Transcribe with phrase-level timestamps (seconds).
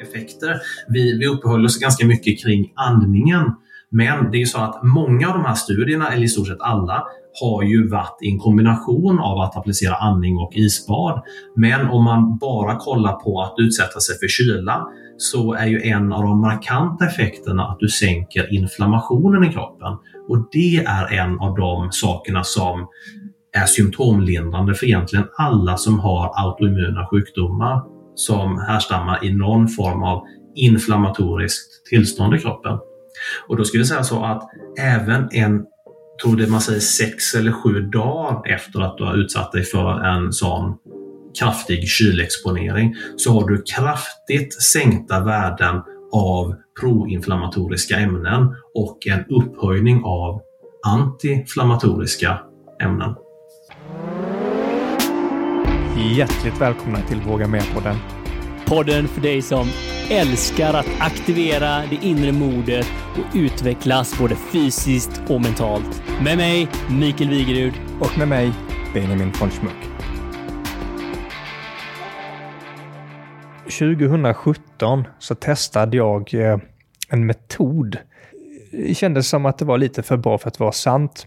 [0.00, 0.56] effekter.
[0.88, 3.52] Vi, vi uppehöll oss ganska mycket kring andningen.
[3.90, 6.60] Men det är ju så att många av de här studierna, eller i stort sett
[6.60, 7.04] alla,
[7.40, 11.22] har ju varit i en kombination av att applicera andning och isbad.
[11.56, 14.86] Men om man bara kollar på att utsätta sig för kyla
[15.18, 19.92] så är ju en av de markanta effekterna att du sänker inflammationen i kroppen.
[20.28, 22.86] Och det är en av de sakerna som
[23.52, 30.24] är symptomlindrande för egentligen alla som har autoimmuna sjukdomar som härstammar i någon form av
[30.54, 32.78] inflammatoriskt tillstånd i kroppen.
[33.48, 34.42] Och då skulle jag säga så att
[34.80, 35.64] även en,
[36.22, 40.00] tror det man säger sex eller sju dagar efter att du har utsatt dig för
[40.00, 40.74] en sån
[41.38, 50.40] kraftig kylexponering så har du kraftigt sänkta värden av proinflammatoriska ämnen och en upphöjning av
[50.86, 52.38] antiinflammatoriska
[52.82, 53.14] ämnen.
[55.98, 57.96] Hjärtligt välkomna till Våga Med-podden.
[58.66, 59.68] Podden för dig som
[60.10, 66.02] älskar att aktivera det inre modet och utvecklas både fysiskt och mentalt.
[66.22, 67.72] Med mig, Mikael Wigerud.
[68.00, 68.52] Och med mig,
[68.94, 69.72] Benjamin von Schmuck.
[73.64, 76.58] 2017 så testade jag eh,
[77.08, 77.98] en metod.
[78.70, 81.26] Det kändes som att det var lite för bra för att vara sant.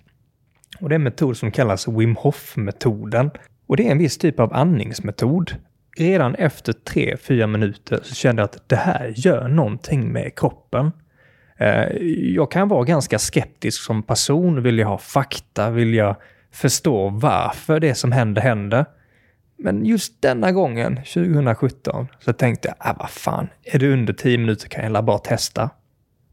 [0.79, 3.31] Och det är en metod som kallas Wim Hof-metoden.
[3.69, 5.55] Och det är en viss typ av andningsmetod.
[5.97, 10.91] Redan efter 3-4 minuter så kände jag att det här gör någonting med kroppen.
[11.57, 11.83] Eh,
[12.33, 14.63] jag kan vara ganska skeptisk som person.
[14.63, 15.69] Vill jag ha fakta?
[15.69, 16.15] Vill jag
[16.51, 18.85] förstå varför det som händer händer?
[19.57, 24.37] Men just denna gången, 2017, så tänkte jag, ah, vad fan, är det under 10
[24.37, 25.69] minuter kan jag bara testa.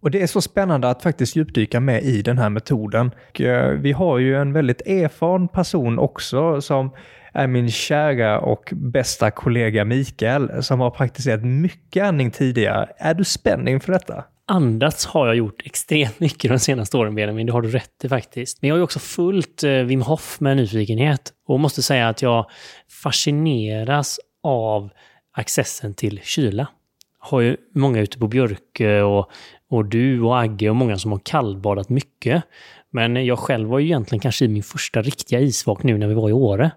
[0.00, 3.10] Och det är så spännande att faktiskt djupdyka med i den här metoden.
[3.28, 6.90] Och, eh, vi har ju en väldigt erfaren person också som
[7.36, 12.88] är min kära och bästa kollega Mikael som har praktiserat mycket andning tidigare.
[12.98, 14.24] Är du spänd inför detta?
[14.48, 17.46] Andats har jag gjort extremt mycket de senaste åren, Benjamin.
[17.46, 18.62] Det har du rätt i faktiskt.
[18.62, 22.22] Men jag har ju också följt eh, Wim Hof med nyfikenhet och måste säga att
[22.22, 22.46] jag
[23.02, 24.90] fascineras av
[25.32, 26.68] accessen till kyla.
[27.18, 29.30] Har ju många ute på Björke och,
[29.70, 32.42] och du och Agge och många som har kallbadat mycket.
[32.92, 36.14] Men jag själv var ju egentligen kanske i min första riktiga isvak nu när vi
[36.14, 36.70] var i Åre.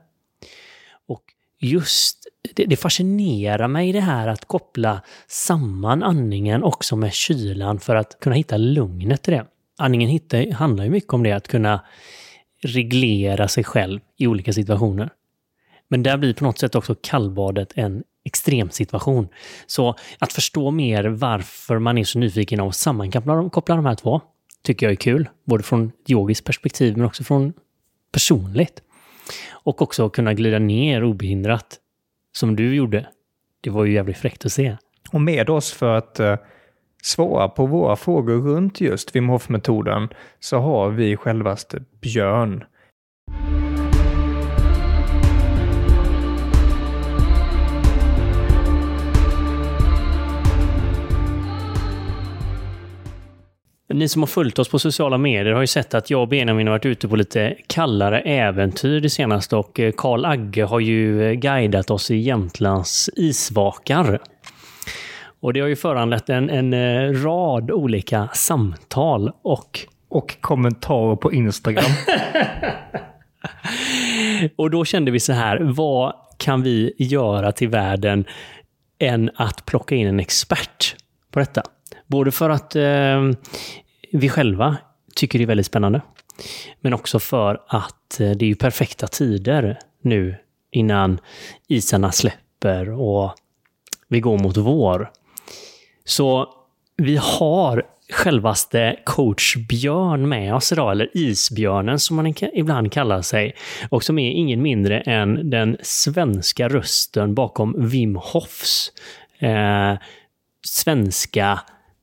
[1.59, 7.95] Just det, det fascinerar mig det här att koppla samman andningen också med kylan för
[7.95, 9.45] att kunna hitta lugnet i det.
[9.77, 10.19] Andningen
[10.53, 11.85] handlar ju mycket om det, att kunna
[12.61, 15.09] reglera sig själv i olika situationer.
[15.87, 19.27] Men där blir på något sätt också kallbadet en extremsituation.
[19.67, 24.21] Så att förstå mer varför man är så nyfiken av att sammankoppla de här två
[24.63, 25.29] tycker jag är kul.
[25.45, 27.53] Både från yogiskt perspektiv men också från
[28.11, 28.81] personligt.
[29.51, 31.77] Och också kunna glida ner obehindrat,
[32.37, 33.07] som du gjorde.
[33.61, 34.77] Det var ju jävligt fräckt att se.
[35.11, 36.35] Och med oss för att uh,
[37.03, 40.07] svara på våra frågor runt just Wim Hof-metoden
[40.39, 42.63] så har vi självaste Björn.
[53.93, 56.67] Ni som har följt oss på sociala medier har ju sett att jag och Benjamin
[56.67, 61.23] har varit ute på lite kallare äventyr det senaste och eh, Karl Agge har ju
[61.23, 64.19] eh, guidat oss i Jämtlands isvakar.
[65.41, 69.79] Och det har ju föranlett en, en eh, rad olika samtal och...
[70.11, 71.85] Och kommentarer på Instagram.
[74.55, 78.25] och då kände vi så här, vad kan vi göra till världen
[78.99, 80.95] än att plocka in en expert
[81.31, 81.63] på detta?
[82.09, 83.31] Både för att eh,
[84.11, 84.77] vi själva
[85.15, 86.01] tycker det är väldigt spännande.
[86.81, 90.35] Men också för att eh, det är ju perfekta tider nu
[90.71, 91.19] innan
[91.67, 93.33] isarna släpper och
[94.07, 95.11] vi går mot vår.
[96.05, 96.49] Så
[96.97, 97.83] vi har
[98.13, 103.55] självaste coach Björn med oss idag, eller Isbjörnen som man ibland kallar sig.
[103.89, 108.91] Och som är ingen mindre än den svenska rösten bakom Wim Hofs
[109.39, 109.93] eh,
[110.65, 111.59] svenska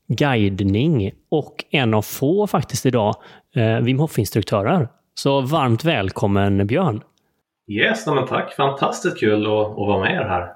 [0.07, 3.15] guidning och en av få faktiskt idag
[3.55, 4.87] eh, Wim Hof-instruktörer.
[5.13, 7.01] Så varmt välkommen Björn!
[7.67, 8.53] Yes, men tack!
[8.53, 10.47] Fantastiskt kul att, att vara med er här.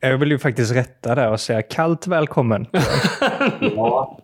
[0.00, 2.66] Jag vill ju faktiskt rätta där och säga kallt välkommen.
[3.60, 4.18] ja.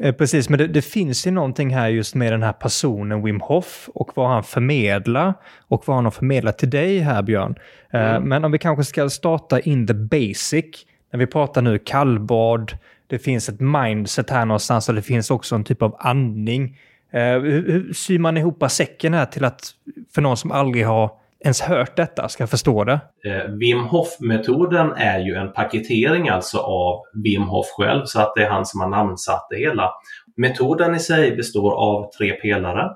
[0.00, 3.40] Eh, precis, men det, det, finns ju någonting här just med den här personen Wim
[3.40, 5.34] Hof och vad han förmedlar
[5.68, 7.54] och vad han har förmedlat till dig här Björn.
[7.92, 8.28] Eh, mm.
[8.28, 10.64] Men om vi kanske ska starta in the basic.
[11.12, 12.72] När vi pratar nu kallbad,
[13.08, 16.78] det finns ett mindset här någonstans och det finns också en typ av andning.
[17.12, 19.70] Eh, hur, hur syr man ihop säcken här till att,
[20.14, 21.10] för någon som aldrig har
[21.44, 23.00] ens hört detta ska förstå det.
[23.24, 28.42] Eh, Wim Hof-metoden är ju en paketering alltså av Wim Hof själv så att det
[28.42, 29.90] är han som har namnsatt det hela.
[30.36, 32.90] Metoden i sig består av tre pelare.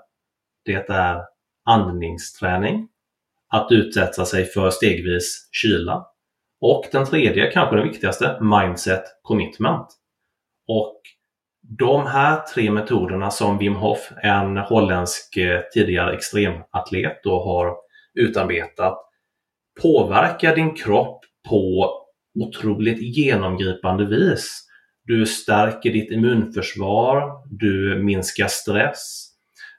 [0.65, 1.21] Det är
[1.65, 2.89] andningsträning,
[3.53, 6.07] att utsätta sig för stegvis kyla
[6.61, 9.87] och den tredje, kanske den viktigaste, mindset commitment.
[10.73, 11.01] Och
[11.79, 17.77] de här tre metoderna som Wim Hof, en holländsk eh, tidigare extrematlet, då har
[18.15, 18.99] utarbetat
[19.83, 21.93] påverkar din kropp på
[22.41, 24.69] otroligt genomgripande vis.
[25.05, 29.29] Du stärker ditt immunförsvar, du minskar stress,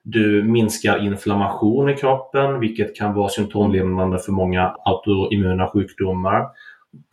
[0.03, 6.47] du minskar inflammation i kroppen, vilket kan vara symptomlämnande för många autoimmuna sjukdomar.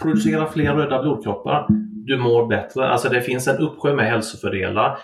[0.02, 1.66] Producerar fler röda blodkroppar.
[2.06, 2.88] Du mår bättre.
[2.88, 4.99] Alltså det finns en uppsjö med hälsofördelar.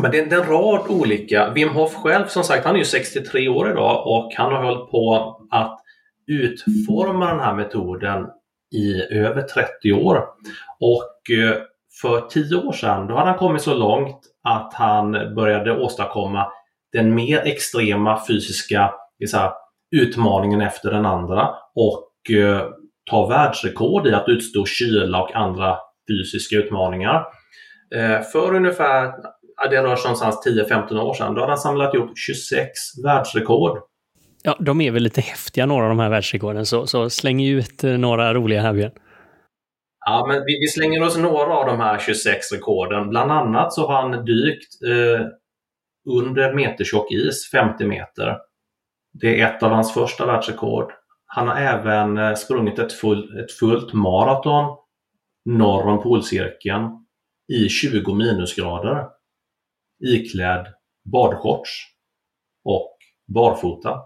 [0.00, 1.50] Men det är en rad olika.
[1.50, 4.90] Wim Hof själv, som sagt, han är ju 63 år idag och han har hållit
[4.90, 5.80] på att
[6.26, 8.26] utforma den här metoden
[8.74, 10.24] i över 30 år.
[10.80, 11.56] Och eh,
[12.02, 16.46] för 10 år sedan, då hade han kommit så långt att han började åstadkomma
[16.92, 18.90] den mer extrema fysiska
[19.32, 19.52] här,
[19.96, 22.68] utmaningen efter den andra och eh,
[23.10, 25.76] ta världsrekord i att utstå kyla och andra
[26.08, 27.24] fysiska utmaningar.
[27.94, 29.12] Eh, för ungefär,
[29.70, 32.70] det rör sig någonstans 10-15 år sedan, då hade han samlat ihop 26
[33.04, 33.78] världsrekord.
[34.42, 37.84] Ja, de är väl lite häftiga några av de här världsrekorden, så, så släng ut
[37.84, 38.92] eh, några roliga här Björn.
[40.06, 43.08] Ja, men vi, vi, slänger oss några av de här 26 rekorden.
[43.08, 45.26] Bland annat så har han dykt eh,
[46.18, 48.36] under metertjock is, 50 meter.
[49.12, 50.92] Det är ett av hans första världsrekord.
[51.34, 54.76] Han har även eh, sprungit ett, full, ett fullt maraton
[55.44, 57.06] norr om polcirkeln
[57.52, 59.06] i 20 minusgrader
[60.04, 60.66] iklädd
[61.12, 61.70] badshorts
[62.64, 62.96] och
[63.34, 64.00] barfota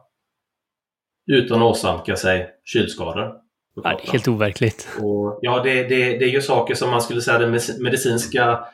[1.26, 3.34] utan att åsamka sig kylskador.
[3.74, 4.88] Ja, det är helt overkligt.
[5.00, 8.64] Och, ja, det, det, det är ju saker som man skulle säga den medicinska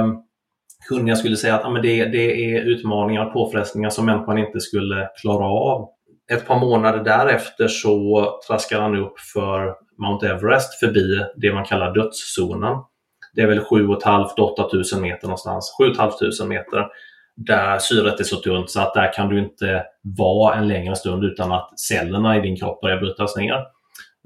[0.00, 0.22] um,
[0.88, 4.60] kunniga skulle säga att ja, men det, det är utmaningar och påfrestningar som människan inte
[4.60, 5.93] skulle klara av.
[6.32, 11.94] Ett par månader därefter så traskar han upp för Mount Everest förbi det man kallar
[11.94, 12.76] dödszonen.
[13.34, 15.74] Det är väl 7 500-8 000 meter någonstans.
[15.78, 16.86] 7 500 meter
[17.36, 21.24] där syret är så tunt så att där kan du inte vara en längre stund
[21.24, 23.54] utan att cellerna i din kropp börjar brytas ner.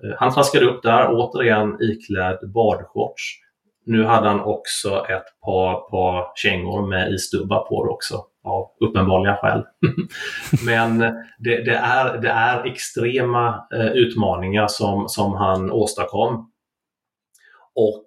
[0.04, 3.40] Eh, han traskade upp där, återigen iklädd badshorts
[3.88, 9.36] nu hade han också ett par, par kängor med isdubbar på det också, av uppenbarliga
[9.36, 9.64] skäl.
[10.66, 10.98] Men
[11.38, 16.52] det, det, är, det är extrema eh, utmaningar som, som han åstadkom.
[17.74, 18.04] Och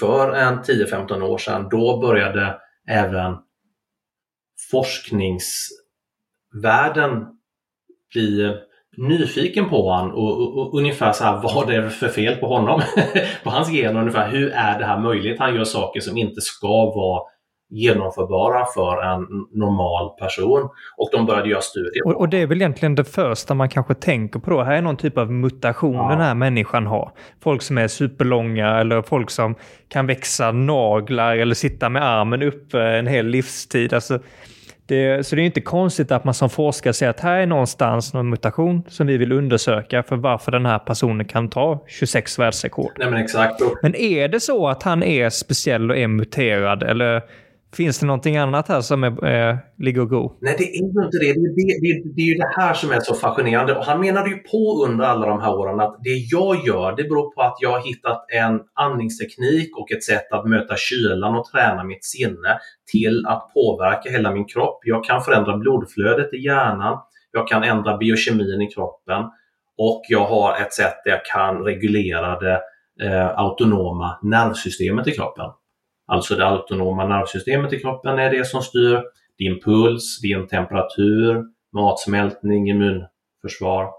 [0.00, 3.36] för en 10-15 år sedan, då började även
[4.70, 7.26] forskningsvärlden
[8.12, 8.56] bli
[8.96, 12.46] nyfiken på honom och, och, och, ungefär så här, vad det är för fel på
[12.46, 12.82] honom,
[13.44, 14.30] på hans gener ungefär.
[14.30, 15.38] Hur är det här möjligt?
[15.38, 17.22] Han gör saker som inte ska vara
[17.70, 19.20] genomförbara för en
[19.52, 20.68] normal person.
[20.96, 22.06] Och de började göra studier.
[22.06, 24.62] Och, och, det är väl egentligen det första man kanske tänker på då.
[24.62, 26.08] Här är någon typ av mutation ja.
[26.08, 27.12] den här människan har.
[27.42, 29.54] Folk som är superlånga eller folk som
[29.88, 33.92] kan växa naglar eller sitta med armen uppe en hel livstid.
[33.92, 34.18] Alltså,
[34.88, 38.14] det, så det är inte konstigt att man som forskare säger att här är någonstans
[38.14, 42.92] någon mutation som vi vill undersöka för varför den här personen kan ta 26 världsrekord.
[42.98, 43.60] Nej men exakt.
[43.82, 47.22] Men är det så att han är speciell och är muterad eller
[47.76, 50.38] Finns det någonting annat här som är, eh, ligger och go?
[50.40, 51.18] Nej, det är ju inte det.
[51.18, 52.14] Det är, det, det.
[52.14, 53.74] det är ju det här som är så fascinerande.
[53.74, 57.04] Och han menade ju på under alla de här åren att det jag gör, det
[57.04, 61.44] beror på att jag har hittat en andningsteknik och ett sätt att möta kylan och
[61.44, 62.58] träna mitt sinne
[62.92, 64.78] till att påverka hela min kropp.
[64.84, 66.98] Jag kan förändra blodflödet i hjärnan.
[67.32, 69.22] Jag kan ändra biokemin i kroppen
[69.78, 72.60] och jag har ett sätt där jag kan reglera det
[73.02, 75.46] eh, autonoma nervsystemet i kroppen.
[76.08, 79.02] Alltså det autonoma nervsystemet i kroppen är det som styr
[79.38, 83.90] din puls, din temperatur, matsmältning, immunförsvar,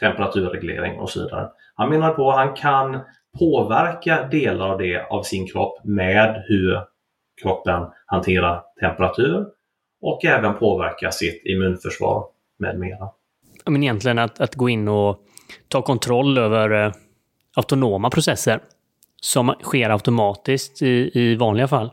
[0.00, 1.48] temperaturreglering och så vidare.
[1.74, 3.00] Han menar på att han kan
[3.38, 6.80] påverka delar av det av sin kropp med hur
[7.42, 9.46] kroppen hanterar temperatur
[10.02, 12.24] och även påverka sitt immunförsvar
[12.58, 13.08] med mera.
[13.66, 15.18] Men egentligen att, att gå in och
[15.68, 16.92] ta kontroll över eh,
[17.56, 18.60] autonoma processer
[19.22, 21.90] som sker automatiskt i, i vanliga fall?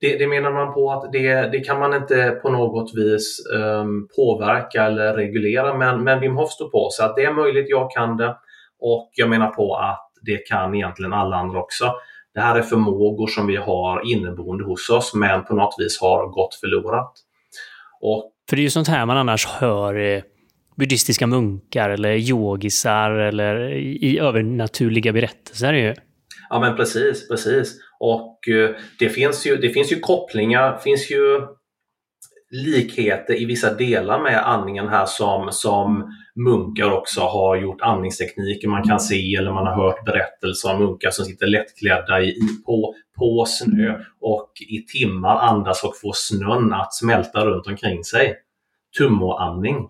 [0.00, 4.08] Det, det, menar man på att det, det kan man inte på något vis um,
[4.16, 7.90] påverka eller reglera, men, men Wim Hof står på så att det är möjligt, jag
[7.90, 8.36] kan det.
[8.80, 11.94] Och jag menar på att det kan egentligen alla andra också.
[12.34, 16.26] Det här är förmågor som vi har inneboende hos oss, men på något vis har
[16.26, 17.12] gått förlorat.
[18.00, 20.22] Och, För det är ju sånt här man annars hör
[20.76, 23.72] buddhistiska munkar eller yogisar eller
[24.04, 25.72] i övernaturliga berättelser.
[25.72, 25.94] Ju.
[26.50, 27.80] Ja men precis, precis.
[27.98, 31.40] Och eh, det finns ju, det finns ju kopplingar, finns ju
[32.50, 38.82] likheter i vissa delar med andningen här som, som munkar också har gjort andningstekniker man
[38.82, 43.44] kan se eller man har hört berättelser om munkar som sitter lättklädda i, på, på
[43.48, 48.36] snö och i timmar andas och får snön att smälta runt omkring sig.
[48.98, 49.88] Tummoandning.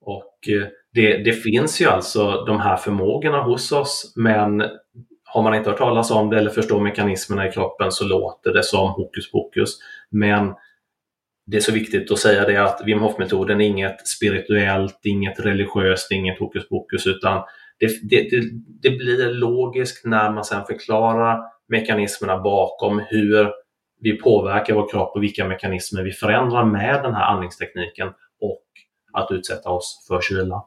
[0.00, 4.62] Och eh, det, det finns ju alltså de här förmågorna hos oss men
[5.32, 8.62] har man inte hört talas om det eller förstår mekanismerna i kroppen så låter det
[8.62, 9.78] som hokus pokus.
[10.10, 10.54] Men
[11.46, 16.12] det är så viktigt att säga det att Wim Hof-metoden är inget spirituellt, inget religiöst,
[16.12, 17.42] inget hokus pokus utan
[17.78, 18.42] det, det, det,
[18.82, 23.50] det blir logiskt när man sedan förklarar mekanismerna bakom hur
[24.00, 28.08] vi påverkar vår kropp och vilka mekanismer vi förändrar med den här andningstekniken
[28.40, 28.64] och
[29.12, 30.64] att utsätta oss för kyla.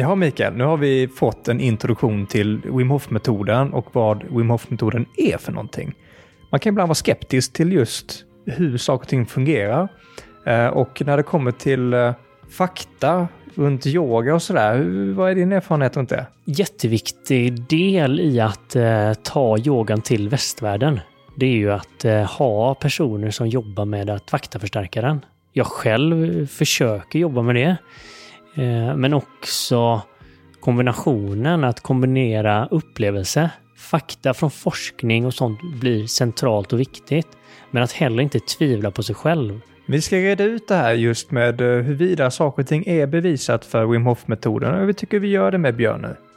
[0.00, 5.06] Ja, Mikael, nu har vi fått en introduktion till Wim Hof-metoden och vad Wim Hof-metoden
[5.16, 5.94] är för någonting.
[6.50, 9.88] Man kan ibland vara skeptisk till just hur saker och ting fungerar.
[10.46, 12.12] Eh, och när det kommer till eh,
[12.50, 14.78] fakta runt yoga och sådär,
[15.14, 16.26] vad är din erfarenhet runt det?
[16.44, 21.00] Jätteviktig del i att eh, ta yogan till västvärlden.
[21.36, 25.24] Det är ju att ha personer som jobbar med att faktaförstärka den.
[25.52, 27.76] Jag själv försöker jobba med det.
[28.58, 30.02] Eh, men också
[30.60, 37.28] kombinationen att kombinera upplevelse, fakta från forskning och sånt blir centralt och viktigt.
[37.70, 39.60] Men att heller inte tvivla på sig själv.
[39.86, 43.64] Vi ska reda ut det här just med eh, huruvida saker och ting är bevisat
[43.64, 46.27] för Wim Hof-metoden och vi tycker vi gör det med Björn nu.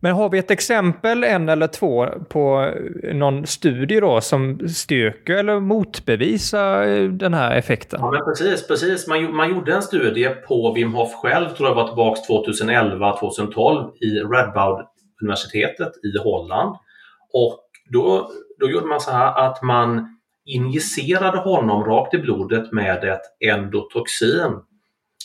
[0.00, 2.72] Men har vi ett exempel, en eller två, på
[3.12, 8.00] någon studie då som styrker eller motbevisar eh, den här effekten?
[8.02, 8.68] Ja, men precis.
[8.68, 9.08] precis.
[9.08, 14.20] Man, man gjorde en studie på Wim Hof själv, tror jag var tillbaka 2011-2012 i
[14.20, 16.76] Radboud-universitetet i Holland.
[17.32, 17.60] Och
[17.92, 23.22] då, då gjorde man så här att man injicerade honom rakt i blodet med ett
[23.40, 24.52] endotoxin.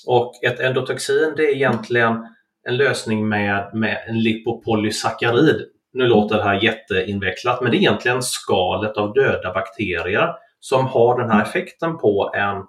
[0.07, 2.25] Och ett endotoxin det är egentligen
[2.67, 5.65] en lösning med, med en lipopolysackarid.
[5.93, 11.19] Nu låter det här jätteinvecklat, men det är egentligen skalet av döda bakterier som har
[11.19, 12.65] den här effekten på en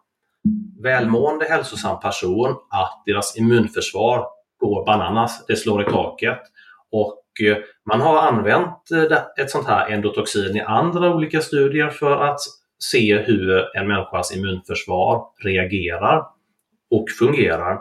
[0.82, 4.26] välmående hälsosam person att deras immunförsvar
[4.58, 6.38] går bananas, det slår i taket.
[6.92, 7.56] Och eh,
[7.88, 12.40] man har använt eh, ett sånt här endotoxin i andra olika studier för att
[12.78, 16.24] se hur en människas immunförsvar reagerar
[16.90, 17.80] och fungerar.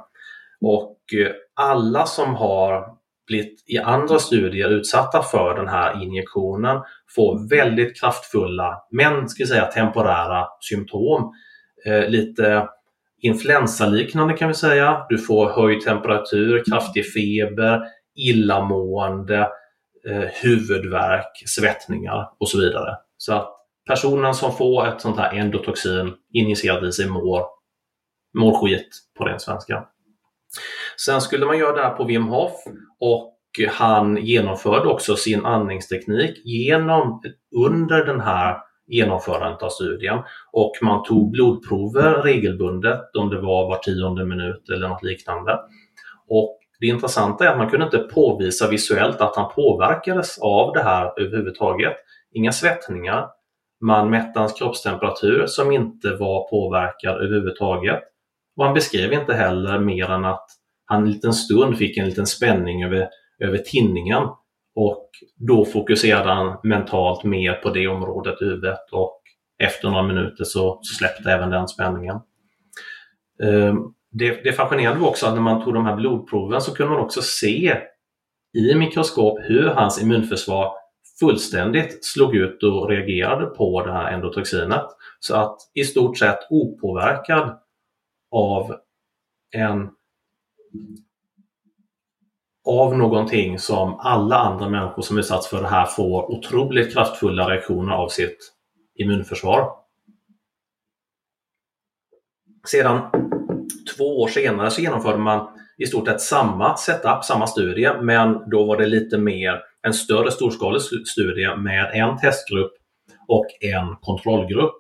[0.61, 2.85] Och eh, alla som har
[3.27, 6.81] blivit i andra studier utsatta för den här injektionen
[7.15, 11.33] får väldigt kraftfulla, men ska säga temporära symptom.
[11.85, 12.67] Eh, lite
[13.21, 15.05] influensaliknande kan vi säga.
[15.09, 17.81] Du får höjd temperatur, kraftig feber,
[18.15, 19.49] illamående,
[20.09, 22.97] eh, huvudvärk, svettningar och så vidare.
[23.17, 23.53] Så att
[23.87, 27.45] personen som får ett sånt här endotoxin injicerat i sig mår,
[28.37, 29.85] mår skit på ren svenska.
[31.05, 32.51] Sen skulle man göra det här på Wim Hof
[32.99, 33.37] och
[33.69, 37.21] han genomförde också sin andningsteknik genom,
[37.55, 40.19] under den här genomförandet av studien
[40.51, 45.59] och man tog blodprover regelbundet om det var var tionde minut eller något liknande.
[46.27, 50.83] Och det intressanta är att man kunde inte påvisa visuellt att han påverkades av det
[50.83, 51.93] här överhuvudtaget.
[52.33, 53.27] Inga svettningar.
[53.81, 57.99] Man mätte hans kroppstemperatur som inte var påverkad överhuvudtaget.
[58.57, 60.45] Och han beskrev inte heller mer än att
[60.91, 64.23] han en liten stund fick en liten spänning över, över tinningen
[64.75, 69.21] och då fokuserade han mentalt mer på det området i huvudet och
[69.63, 72.19] efter några minuter så, så släppte även den spänningen.
[73.43, 73.77] Ehm,
[74.11, 77.01] det, det fascinerande var också att när man tog de här blodproven så kunde man
[77.01, 77.77] också se
[78.57, 80.73] i mikroskop hur hans immunförsvar
[81.19, 84.85] fullständigt slog ut och reagerade på det här endotoxinet.
[85.19, 87.57] Så att i stort sett opåverkad
[88.31, 88.75] av
[89.51, 89.89] en
[92.65, 97.93] av någonting som alla andra människor som utsatts för det här får otroligt kraftfulla reaktioner
[97.93, 98.53] av sitt
[98.95, 99.71] immunförsvar.
[102.67, 103.01] Sedan
[103.97, 105.47] två år senare så genomförde man
[105.77, 110.31] i stort sett samma setup, samma studie, men då var det lite mer en större
[110.31, 112.71] storskalig studie med en testgrupp
[113.27, 114.73] och en kontrollgrupp.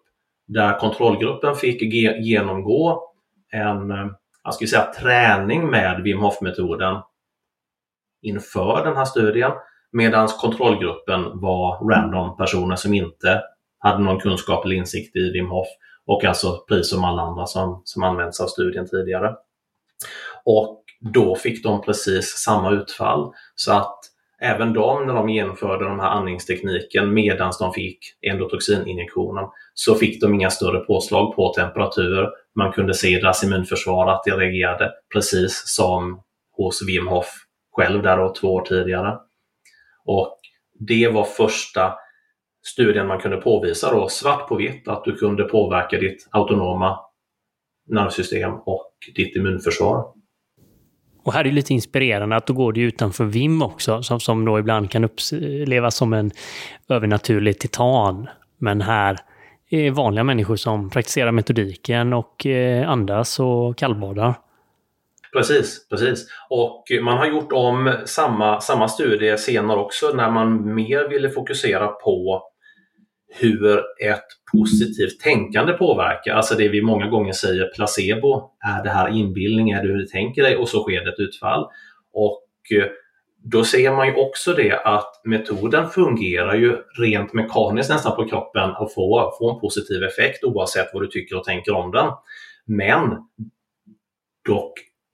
[0.47, 1.81] Där kontrollgruppen fick
[2.19, 3.03] genomgå
[3.51, 4.07] en eh,
[4.43, 7.01] jag skulle säga, träning med Wim Hof-metoden
[8.21, 9.51] inför den här studien.
[9.91, 13.41] Medan kontrollgruppen var random personer som inte
[13.79, 15.67] hade någon kunskap eller insikt i Wim Hof
[16.05, 19.35] och alltså precis som alla andra som, som använts av studien tidigare.
[20.45, 23.33] Och då fick de precis samma utfall.
[23.55, 23.99] Så att
[24.41, 30.33] även de, när de genomförde den här andningstekniken medan de fick endotoxininjektionen, så fick de
[30.33, 32.29] inga större påslag på temperatur.
[32.55, 36.21] Man kunde se i deras immunförsvar att det reagerade precis som
[36.51, 37.27] hos Wim Hof
[37.71, 39.17] själv där då, två år tidigare.
[40.05, 40.39] Och
[40.79, 41.93] det var första
[42.63, 46.99] studien man kunde påvisa då, svart på vitt, att du kunde påverka ditt autonoma
[47.87, 50.20] nervsystem och ditt immunförsvar.
[51.23, 54.45] Och här är det lite inspirerande att då går det utanför VIM också, som, som
[54.45, 56.31] då ibland kan upplevas som en
[56.89, 58.29] övernaturlig titan.
[58.57, 59.17] Men här
[59.69, 64.33] är vanliga människor som praktiserar metodiken och eh, andas och kallbadar.
[65.33, 66.27] Precis, precis.
[66.49, 71.87] Och man har gjort om samma, samma studie senare också när man mer ville fokusera
[71.87, 72.43] på
[73.33, 76.33] hur ett positivt tänkande påverkar.
[76.33, 78.49] Alltså det vi många gånger säger placebo.
[78.59, 79.71] Är det här inbildning?
[79.71, 80.55] Är det hur du tänker dig?
[80.55, 81.65] Och så sker det ett utfall.
[82.13, 82.47] Och
[82.77, 82.87] eh,
[83.43, 88.69] då ser man ju också det att metoden fungerar ju rent mekaniskt nästan på kroppen
[88.69, 92.11] och får, får en positiv effekt oavsett vad du tycker och tänker om den.
[92.65, 93.17] Men
[94.47, 94.73] dock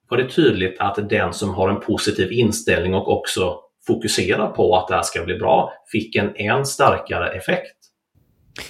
[0.09, 4.87] var det tydligt att den som har en positiv inställning och också fokuserar på att
[4.87, 7.76] det här ska bli bra fick en än starkare effekt.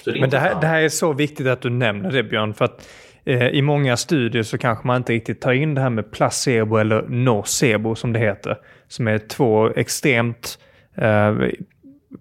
[0.04, 2.64] Det Men det här, det här, är så viktigt att du nämner det Björn, för
[2.64, 2.88] att
[3.24, 6.76] eh, i många studier så kanske man inte riktigt tar in det här med placebo
[6.76, 8.56] eller nocebo som det heter,
[8.88, 10.58] som är två extremt
[10.96, 11.36] eh,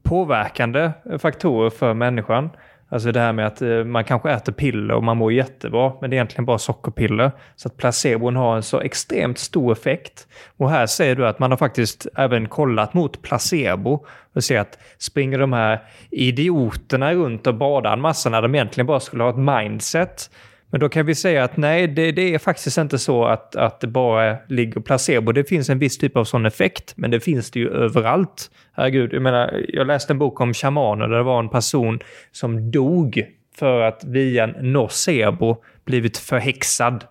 [0.03, 2.49] påverkande faktorer för människan.
[2.89, 6.09] Alltså det här med att eh, man kanske äter piller och man mår jättebra, men
[6.09, 7.31] det är egentligen bara sockerpiller.
[7.55, 10.27] Så att placebon har en så extremt stor effekt.
[10.57, 14.79] Och här säger du att man har faktiskt även kollat mot placebo och ser att
[14.97, 15.79] springer de här
[16.11, 20.29] idioterna runt och badar en massa när de egentligen bara skulle ha ett mindset
[20.71, 23.79] men då kan vi säga att nej, det, det, är faktiskt inte så att, att
[23.79, 25.31] det bara ligger placebo.
[25.31, 28.51] Det finns en viss typ av sån effekt, men det finns det ju överallt.
[28.73, 31.99] Herregud, jag menar, jag läste en bok om shamaner där det var en person
[32.31, 33.23] som dog
[33.55, 37.03] för att via en nocebo blivit förhäxad.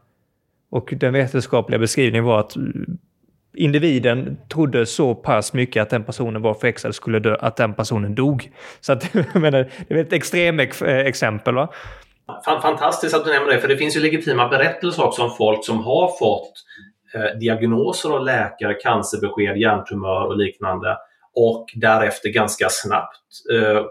[0.71, 2.57] Och den vetenskapliga beskrivningen var att
[3.57, 8.15] individen trodde så pass mycket att den personen var förhäxad skulle dö, att den personen
[8.15, 8.51] dog.
[8.81, 11.55] Så att, jag menar, det är ett extremexempel.
[11.55, 11.69] Eh, va?
[12.45, 15.85] Fantastiskt att du nämner det, för det finns ju legitima berättelser också om folk som
[15.85, 16.53] har fått
[17.15, 20.97] eh, diagnoser av läkare, cancerbesked, hjärntumör och liknande
[21.35, 23.85] och därefter ganska snabbt eh,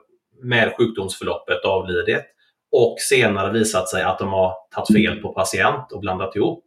[0.43, 2.25] med sjukdomsförloppet avlidit
[2.71, 6.65] och senare visat sig att de har tagit fel på patient och blandat ihop.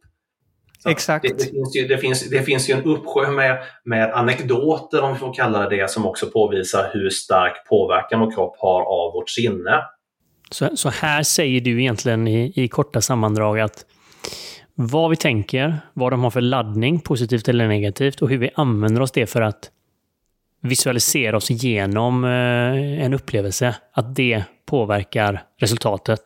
[0.83, 1.23] Så Exakt.
[1.23, 5.13] Det, det, finns ju, det, finns, det finns ju en uppsjö med, med anekdoter, om
[5.13, 9.13] vi får kalla det det, som också påvisar hur stark påverkan vår kropp har av
[9.13, 9.83] vårt sinne.
[10.51, 13.85] Så, så här säger du egentligen i, i korta sammandrag att
[14.75, 19.01] vad vi tänker, vad de har för laddning, positivt eller negativt, och hur vi använder
[19.01, 19.71] oss det för att
[20.61, 26.19] visualisera oss igenom eh, en upplevelse, att det påverkar resultatet.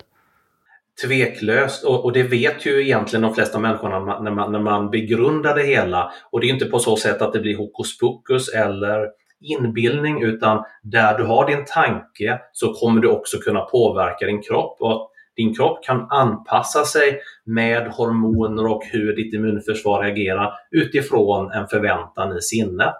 [1.06, 5.56] Tveklöst, och, och det vet ju egentligen de flesta människorna när man, när man begrundar
[5.56, 6.12] det hela.
[6.32, 9.08] Och det är inte på så sätt att det blir hokus pokus eller
[9.44, 14.78] inbildning utan där du har din tanke så kommer du också kunna påverka din kropp
[14.80, 21.68] och din kropp kan anpassa sig med hormoner och hur ditt immunförsvar reagerar utifrån en
[21.68, 22.96] förväntan i sinnet.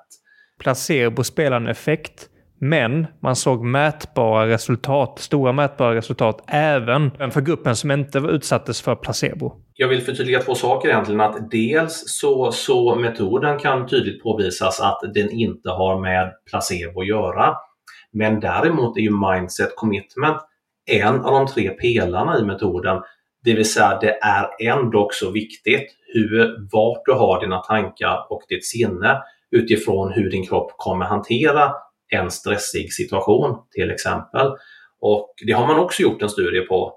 [0.60, 2.30] Placebo spelar en effekt
[2.64, 8.96] men man såg mätbara resultat, stora mätbara resultat, även för gruppen som inte utsattes för
[8.96, 9.54] placebo.
[9.74, 11.22] Jag vill förtydliga två saker egentligen.
[11.22, 17.08] Att dels så, så metoden kan tydligt påvisas att den inte har med placebo att
[17.08, 17.56] göra.
[18.14, 20.38] Men däremot är ju mindset commitment
[20.92, 23.02] en av de tre pelarna i metoden.
[23.44, 28.42] Det vill säga det är ändå också viktigt hur, vart du har dina tankar och
[28.50, 29.22] ditt sinne
[29.52, 31.72] utifrån hur din kropp kommer hantera
[32.14, 34.48] en stressig situation till exempel.
[35.00, 36.94] Och Det har man också gjort en studie på.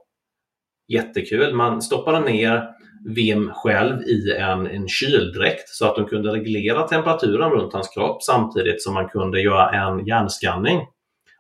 [0.88, 1.54] Jättekul.
[1.54, 2.68] Man stoppade ner
[3.04, 8.22] Vim själv i en, en kyldräkt så att de kunde reglera temperaturen runt hans kropp
[8.22, 10.80] samtidigt som man kunde göra en hjärnskanning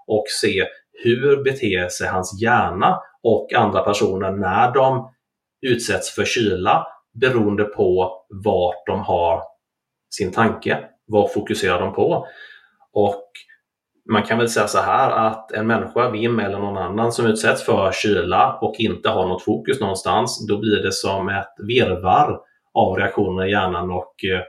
[0.06, 0.66] och se
[1.04, 5.10] hur beter sig hans hjärna och andra personer när de
[5.60, 6.86] utsätts för kyla
[7.20, 8.12] beroende på
[8.44, 9.42] vart de har
[10.10, 10.78] sin tanke.
[11.06, 12.26] Vad fokuserar de på?
[12.92, 13.30] Och
[14.08, 17.64] man kan väl säga så här att en människa, Vim eller någon annan som utsätts
[17.64, 22.40] för kyla och inte har något fokus någonstans, då blir det som ett virvar
[22.74, 24.42] av reaktioner i hjärnan och eh,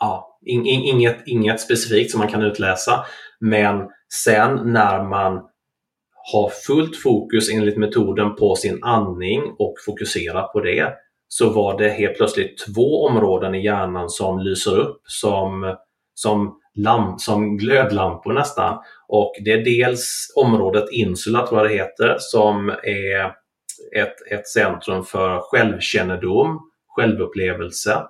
[0.00, 3.04] ja, in, in, inget, inget specifikt som man kan utläsa.
[3.40, 3.88] Men
[4.24, 5.42] sen när man
[6.32, 10.92] har fullt fokus enligt metoden på sin andning och fokuserar på det
[11.28, 15.76] så var det helt plötsligt två områden i hjärnan som lyser upp som,
[16.14, 18.78] som, lamp, som glödlampor nästan.
[19.08, 23.24] Och det är dels området insula, tror jag det heter, som är
[23.96, 28.02] ett, ett centrum för självkännedom, självupplevelse,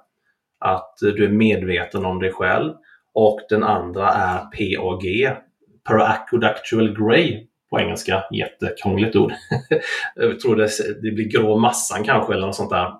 [0.60, 2.72] att du är medveten om dig själv.
[3.14, 5.36] Och den andra är PAG,
[5.84, 8.24] Paraacodactyl Grey på engelska.
[8.32, 9.32] Jättekrångligt ord.
[10.14, 10.68] jag tror det,
[11.02, 12.92] det blir grå massan kanske eller något sånt där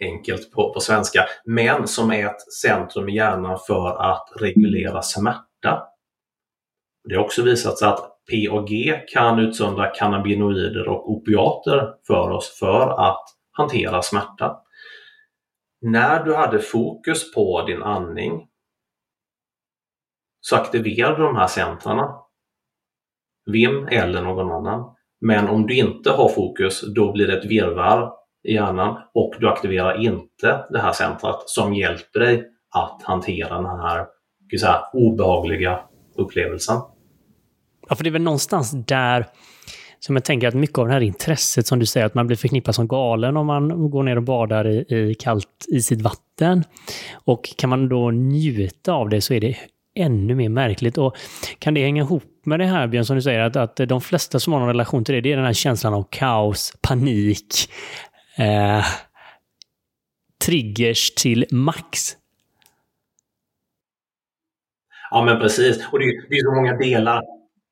[0.00, 5.88] enkelt på, på svenska, men som är ett centrum i hjärnan för att reglera smärta.
[7.08, 8.70] Det har också visat sig att PAG
[9.12, 14.60] kan utsöndra cannabinoider och opiater för oss för att hantera smärta.
[15.80, 18.48] När du hade fokus på din andning
[20.40, 22.14] så aktiverade de här centrarna
[23.46, 24.94] VIM eller någon annan.
[25.20, 29.48] Men om du inte har fokus, då blir det ett virrvarr i hjärnan och du
[29.48, 34.06] aktiverar inte det här centret som hjälper dig att hantera den här
[34.60, 35.80] säga, obehagliga
[36.16, 36.76] upplevelsen.
[37.88, 39.26] Ja, för det är väl någonstans där
[40.00, 42.36] som jag tänker att mycket av det här intresset som du säger, att man blir
[42.36, 46.64] förknippad som galen om man går ner och badar i, i kallt isigt vatten.
[47.12, 49.56] Och kan man då njuta av det så är det
[49.96, 50.98] ännu mer märkligt.
[50.98, 51.16] Och
[51.58, 54.40] kan det hänga ihop med det här Björn, som du säger, att, att de flesta
[54.40, 57.70] som har någon relation till det, det är den här känslan av kaos, panik,
[58.38, 58.84] eh,
[60.44, 62.16] triggers till max.
[65.10, 67.22] Ja men precis, och det, det är så många delar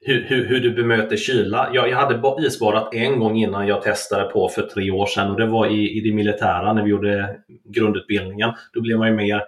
[0.01, 1.71] hur, hur, hur, du bemöter kyla.
[1.73, 5.37] Jag, jag hade isbadat en gång innan jag testade på för tre år sedan och
[5.37, 8.53] det var i, i det militära när vi gjorde grundutbildningen.
[8.73, 9.43] Då blev man ju mer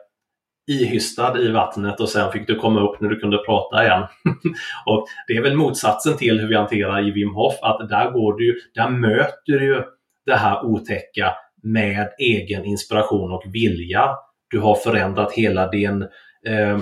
[0.71, 4.03] ihystad i vattnet och sen fick du komma upp när du kunde prata igen.
[4.87, 8.39] och Det är väl motsatsen till hur vi hanterar i Wim Hof, att där, går
[8.39, 9.98] du, där möter du
[10.29, 14.11] det här otäcka med egen inspiration och vilja.
[14.51, 16.03] Du har förändrat hela din
[16.47, 16.79] eh,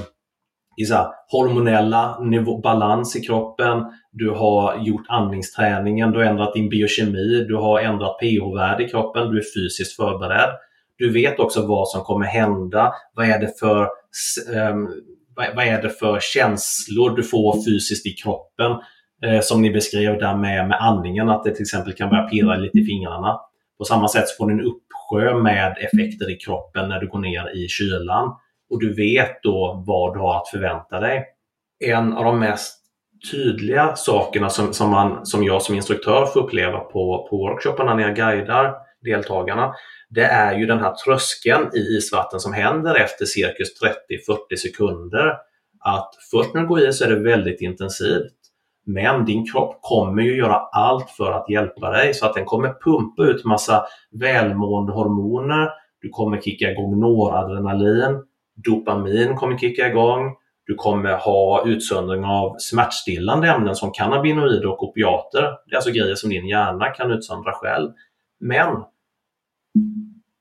[0.85, 7.45] så hormonella nivå, balans i kroppen, du har gjort andningsträningen, du har ändrat din biokemi,
[7.49, 10.51] du har ändrat pH-värde i kroppen, du är fysiskt förberedd.
[10.99, 12.93] Du vet också vad som kommer hända.
[13.15, 13.83] Vad är det för,
[14.55, 14.77] eh,
[15.37, 18.73] vad är det för känslor du får fysiskt i kroppen?
[19.22, 22.57] Eh, som ni beskrev där med, med andningen, att det till exempel kan börja pirra
[22.57, 23.40] lite i fingrarna.
[23.79, 27.18] På samma sätt så får du en uppsjö med effekter i kroppen när du går
[27.18, 28.37] ner i kylan.
[28.70, 31.24] Och du vet då vad du har att förvänta dig.
[31.85, 32.83] En av de mest
[33.31, 38.02] tydliga sakerna som, som, man, som jag som instruktör får uppleva på, på workshopparna när
[38.02, 39.74] jag guidar deltagarna,
[40.09, 43.68] det är ju den här tröskeln i isvatten som händer efter cirkus
[44.52, 45.33] 30-40 sekunder.
[45.81, 48.36] Att först när du går i så är det väldigt intensivt.
[48.87, 52.75] Men din kropp kommer ju göra allt för att hjälpa dig så att den kommer
[52.85, 55.68] pumpa ut massa välmående hormoner.
[56.01, 58.22] Du kommer kicka igång noradrenalin.
[58.55, 60.37] Dopamin kommer kicka igång.
[60.66, 65.42] Du kommer ha utsöndring av smärtstillande ämnen som cannabinoider och opiater.
[65.42, 67.90] Det är alltså grejer som din hjärna kan utsöndra själv.
[68.40, 68.85] Men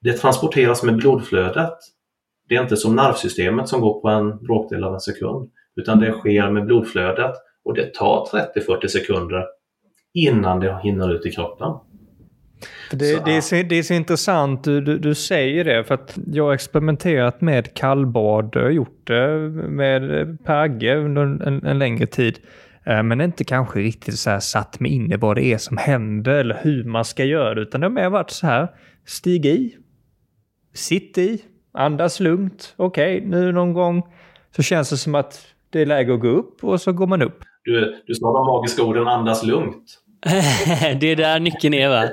[0.01, 1.77] det transporteras med blodflödet.
[2.49, 6.11] Det är inte som nervsystemet som går på en bråkdel av en sekund, utan det
[6.11, 8.25] sker med blodflödet och det tar
[8.55, 9.45] 30-40 sekunder
[10.13, 11.71] innan det hinner ut i kroppen.
[12.91, 15.95] Det, så, det, är så, det är så intressant du, du, du, säger det, för
[15.95, 19.37] att jag har experimenterat med kallbad, jag har gjort det
[19.69, 22.39] med Pagge under en, en längre tid.
[22.85, 25.77] Eh, men inte kanske riktigt så här satt mig in i vad det är som
[25.77, 28.67] händer eller hur man ska göra utan det har mer varit så här,
[29.05, 29.77] stig i,
[30.73, 32.73] sitt i, andas lugnt.
[32.77, 34.03] Okej, okay, nu någon gång
[34.55, 37.21] så känns det som att det är läge att gå upp och så går man
[37.21, 37.43] upp.
[37.65, 39.99] Du, du sa de magiska orden andas lugnt.
[40.99, 42.09] det är där nyckeln är va?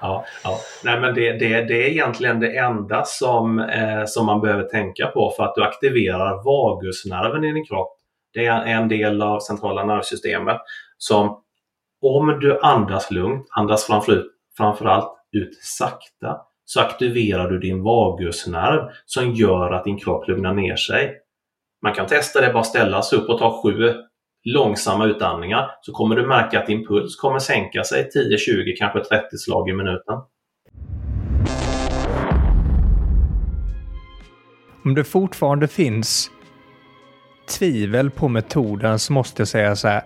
[0.00, 0.58] Ja, ja.
[0.84, 5.06] Nej, men det, det, det är egentligen det enda som, eh, som man behöver tänka
[5.06, 7.96] på för att du aktiverar vagusnerven i din kropp.
[8.34, 10.60] Det är en del av centrala nervsystemet
[10.98, 11.42] som
[12.02, 14.24] om du andas lugnt, andas framför,
[14.56, 20.76] framförallt ut sakta, så aktiverar du din vagusnerv som gör att din kropp lugnar ner
[20.76, 21.14] sig.
[21.82, 23.94] Man kan testa det, bara ställa sig upp och ta sju
[24.46, 29.00] långsamma utandningar så kommer du märka att din puls kommer sänka sig 10, 20, kanske
[29.00, 30.14] 30 slag i minuten.
[34.84, 36.30] Om det fortfarande finns
[37.58, 40.02] tvivel på metoden så måste jag säga så här.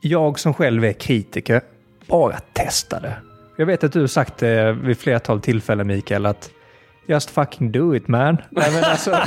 [0.00, 1.60] Jag som själv är kritiker,
[2.06, 3.16] bara testa det.
[3.56, 6.50] Jag vet att du har sagt det vid flertal tillfällen Mikael att
[7.08, 8.36] Just fucking do it man.
[8.50, 9.18] Nej, men alltså,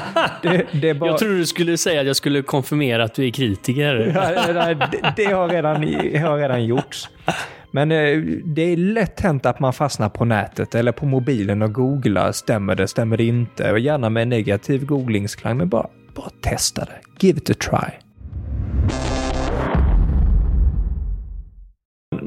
[0.41, 1.09] det, det bara...
[1.09, 4.11] Jag trodde du skulle säga att jag skulle konfirmera att du är kritiker.
[4.15, 5.75] Ja, nej, det, det har redan,
[6.23, 7.09] har redan gjorts.
[7.71, 11.73] Men eh, det är lätt hänt att man fastnar på nätet eller på mobilen och
[11.73, 12.31] googlar.
[12.31, 13.71] Stämmer det, stämmer det inte?
[13.71, 17.25] Och gärna med negativ googlingsklang, men bara, bara testa det.
[17.27, 18.10] Give it a try.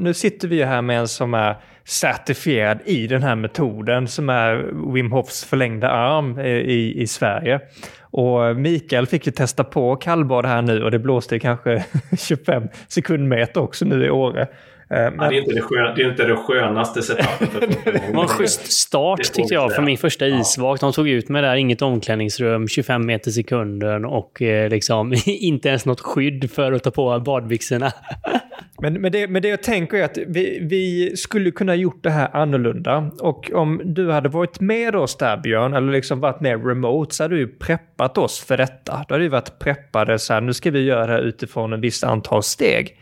[0.05, 4.71] Nu sitter vi här med en som är certifierad i den här metoden som är
[4.93, 7.59] Wim Hofs förlängda arm eh, i, i Sverige.
[8.01, 11.85] Och Mikael fick ju testa på kallbad här nu och det blåste kanske
[12.17, 14.47] 25 sekundmeter också nu i Åre.
[14.89, 15.13] Men...
[15.19, 17.83] Ja, det, är inte det, skön, det är inte det skönaste setupet.
[17.85, 20.79] det var en schysst start tyckte jag för min första isvak.
[20.79, 25.85] De tog ut mig där, inget omklädningsrum, 25 meter sekunden och eh, liksom inte ens
[25.85, 27.91] något skydd för att ta på badbyxorna.
[28.81, 32.09] men, men, det, men det jag tänker är att vi, vi skulle kunna gjort det
[32.09, 33.11] här annorlunda.
[33.19, 37.23] Och om du hade varit med oss där Björn, eller liksom varit med remote, så
[37.23, 39.05] hade du preppat oss för detta.
[39.07, 41.81] Då hade vi varit preppade så här, nu ska vi göra det här utifrån en
[41.81, 42.97] visst antal steg.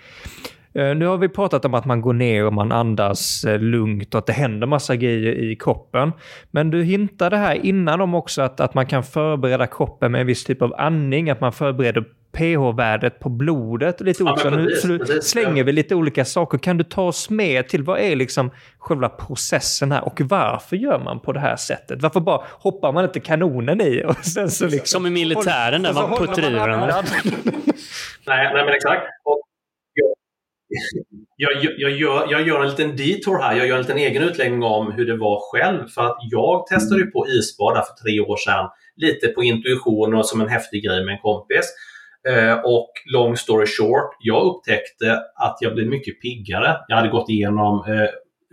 [0.75, 4.13] Eh, nu har vi pratat om att man går ner och man andas eh, lugnt
[4.13, 6.11] och att det händer massa grejer i kroppen.
[6.51, 10.27] Men du hintade här innan om också att, att man kan förbereda kroppen med en
[10.27, 14.49] viss typ av andning, att man förbereder pH-värdet på blodet och lite ja, olika.
[14.49, 16.57] Nu så nu slänger vi lite olika saker.
[16.57, 20.99] Kan du ta oss med till vad är liksom själva processen här och varför gör
[20.99, 22.01] man på det här sättet?
[22.01, 24.85] Varför bara hoppar man inte kanonen i och sen så liksom...
[24.85, 26.95] Som i militären där man puttar i varandra.
[28.27, 29.03] nej, nej, men exakt.
[29.23, 29.41] Och
[31.37, 33.55] jag, jag, gör, jag gör en liten detour här.
[33.55, 35.87] Jag gör en liten egen utläggning om hur det var själv.
[35.87, 38.69] För att jag testade ju på isbad för tre år sedan.
[38.95, 41.73] Lite på intuition och som en häftig grej med en kompis.
[42.27, 46.77] Eh, och long story short, jag upptäckte att jag blev mycket piggare.
[46.87, 48.09] Jag hade gått igenom eh,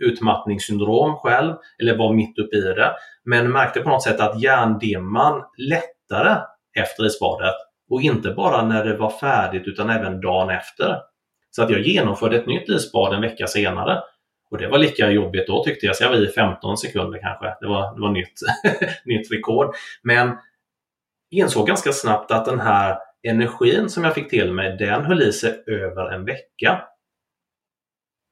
[0.07, 2.91] utmattningssyndrom själv, eller var mitt uppe i det.
[3.25, 6.37] Men märkte på något sätt att hjärndimman lättare
[6.77, 7.55] efter isbadet.
[7.89, 10.97] Och inte bara när det var färdigt utan även dagen efter.
[11.51, 14.01] Så att jag genomförde ett nytt isbad en vecka senare.
[14.51, 17.45] Och det var lika jobbigt då tyckte jag, så jag var i 15 sekunder kanske.
[17.61, 18.39] Det var, det var nytt,
[19.05, 19.75] nytt rekord.
[20.03, 20.37] Men
[21.29, 25.33] insåg ganska snabbt att den här energin som jag fick till mig, den höll i
[25.33, 26.81] sig över en vecka.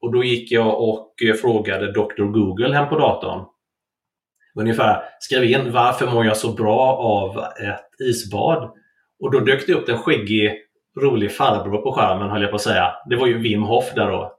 [0.01, 2.23] Och då gick jag och frågade Dr.
[2.23, 3.45] Google hem på datorn.
[4.55, 8.71] Ungefär skrev in varför mår jag så bra av ett isbad?
[9.19, 10.68] Och då dök det upp en skäggig
[11.01, 12.91] rolig farbror på skärmen höll jag på att säga.
[13.09, 14.35] Det var ju Wim Hof där då.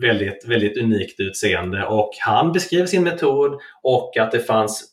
[0.00, 4.88] Väldigt, väldigt unikt utseende och han beskrev sin metod och att det fanns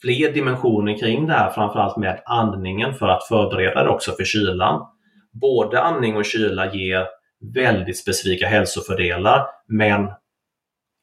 [0.00, 4.86] fler dimensioner kring det här, framförallt med andningen för att förbereda det också för kylan.
[5.32, 7.06] Både andning och kyla ger
[7.54, 10.10] väldigt specifika hälsofördelar men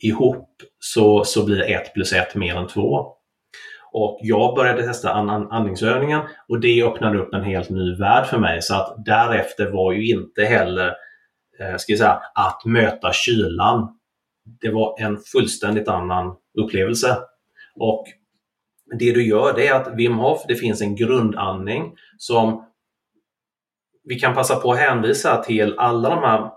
[0.04, 0.50] ihop
[0.80, 3.17] så, så blir ett plus ett mer än två.
[3.92, 8.62] Och jag började testa andningsövningen och det öppnade upp en helt ny värld för mig.
[8.62, 10.88] Så att därefter var ju inte heller
[11.60, 13.98] eh, ska jag säga, att möta kylan.
[14.62, 17.18] Det var en fullständigt annan upplevelse.
[17.76, 18.06] Och
[19.00, 22.66] det du gör det är att Wim Hof, det finns en grundandning som
[24.04, 26.52] vi kan passa på att hänvisa till alla de här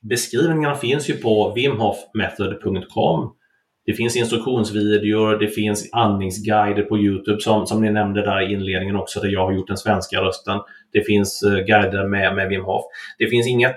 [0.00, 3.34] beskrivningarna finns ju på wimhofmethod.com
[3.86, 8.96] det finns instruktionsvideor, det finns andningsguider på Youtube som, som ni nämnde där i inledningen
[8.96, 10.58] också, där jag har gjort den svenska rösten.
[10.92, 12.82] Det finns uh, guider med, med Wim Hof.
[13.18, 13.76] Det finns inget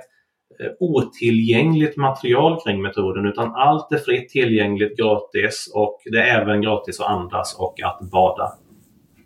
[0.63, 6.61] uh, otillgängligt material kring metoden utan allt är fritt tillgängligt gratis och det är även
[6.61, 8.51] gratis att andas och att bada.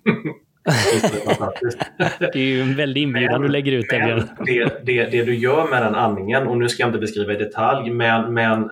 [2.20, 5.70] det är ju en väldig inbjudan du lägger ut det, det, det, det du gör
[5.70, 8.70] med den andningen, och nu ska jag inte beskriva i detalj, men, men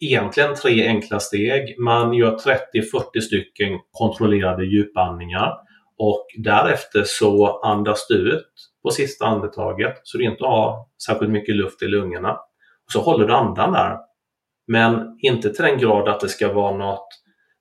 [0.00, 1.78] egentligen tre enkla steg.
[1.78, 5.52] Man gör 30-40 stycken kontrollerade djupandningar
[5.98, 8.52] och därefter så andas du ut
[8.82, 12.32] på sista andetaget så du inte har särskilt mycket luft i lungorna.
[12.86, 13.98] Och så håller du andan där.
[14.66, 17.08] Men inte till den grad att det ska vara något,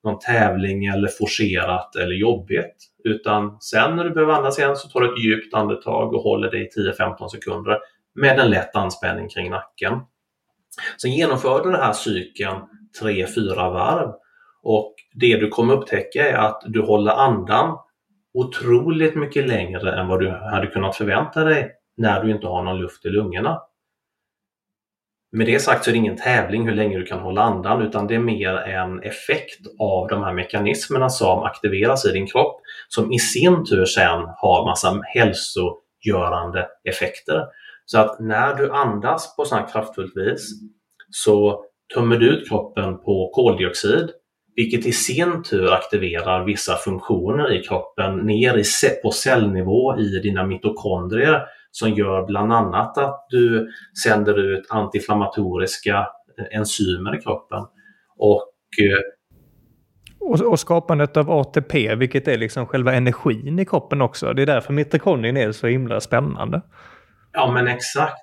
[0.03, 2.75] någon tävling eller forcerat eller jobbigt.
[3.03, 6.51] Utan sen när du behöver andas igen så tar du ett djupt andetag och håller
[6.51, 6.69] det i
[6.99, 7.79] 10-15 sekunder
[8.15, 9.93] med en lätt anspänning kring nacken.
[11.01, 12.61] Sen genomför du den här cykeln
[13.01, 14.13] tre, fyra varv
[14.63, 17.77] och det du kommer upptäcka är att du håller andan
[18.33, 22.79] otroligt mycket längre än vad du hade kunnat förvänta dig när du inte har någon
[22.79, 23.61] luft i lungorna.
[25.31, 28.07] Med det sagt så är det ingen tävling hur länge du kan hålla andan utan
[28.07, 33.11] det är mer en effekt av de här mekanismerna som aktiveras i din kropp som
[33.11, 37.43] i sin tur sen har massa hälsogörande effekter.
[37.85, 40.49] Så att när du andas på sådant kraftfullt vis
[41.09, 41.65] så
[41.95, 44.09] tömmer du ut kroppen på koldioxid
[44.55, 48.63] vilket i sin tur aktiverar vissa funktioner i kroppen ner i,
[49.03, 51.41] på cellnivå i dina mitokondrier
[51.71, 53.71] som gör bland annat att du
[54.03, 56.07] sänder ut antiinflammatoriska
[56.39, 57.59] eh, enzymer i kroppen.
[58.17, 58.49] Och,
[58.81, 58.99] eh,
[60.19, 64.33] och, och, skapandet av ATP, vilket är liksom själva energin i kroppen också.
[64.33, 66.61] Det är därför mitokondrien är så himla spännande.
[67.33, 68.17] Ja, men exakt.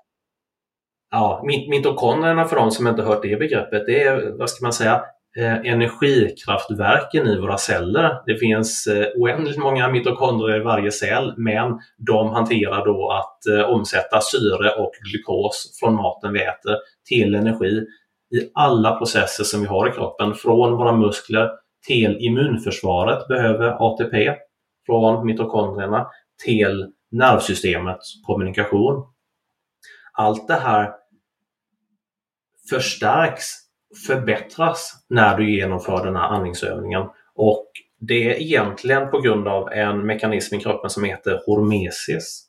[1.11, 5.05] Ja, mitokondrierna för de som inte hört det begreppet, det är, vad ska man säga,
[5.39, 8.23] eh, energikraftverken i våra celler.
[8.27, 13.71] Det finns eh, oändligt många mitokondrier i varje cell, men de hanterar då att eh,
[13.71, 16.77] omsätta syre och glukos från maten vi äter
[17.09, 17.87] till energi
[18.35, 20.35] i alla processer som vi har i kroppen.
[20.35, 21.51] Från våra muskler
[21.87, 24.35] till immunförsvaret behöver ATP
[24.87, 26.07] från mitokondrierna
[26.45, 29.07] till nervsystemets kommunikation.
[30.13, 30.93] Allt det här
[32.71, 33.45] förstärks,
[34.07, 37.03] förbättras när du genomför den här andningsövningen.
[37.35, 37.67] Och
[38.01, 42.47] det är egentligen på grund av en mekanism i kroppen som heter hormesis.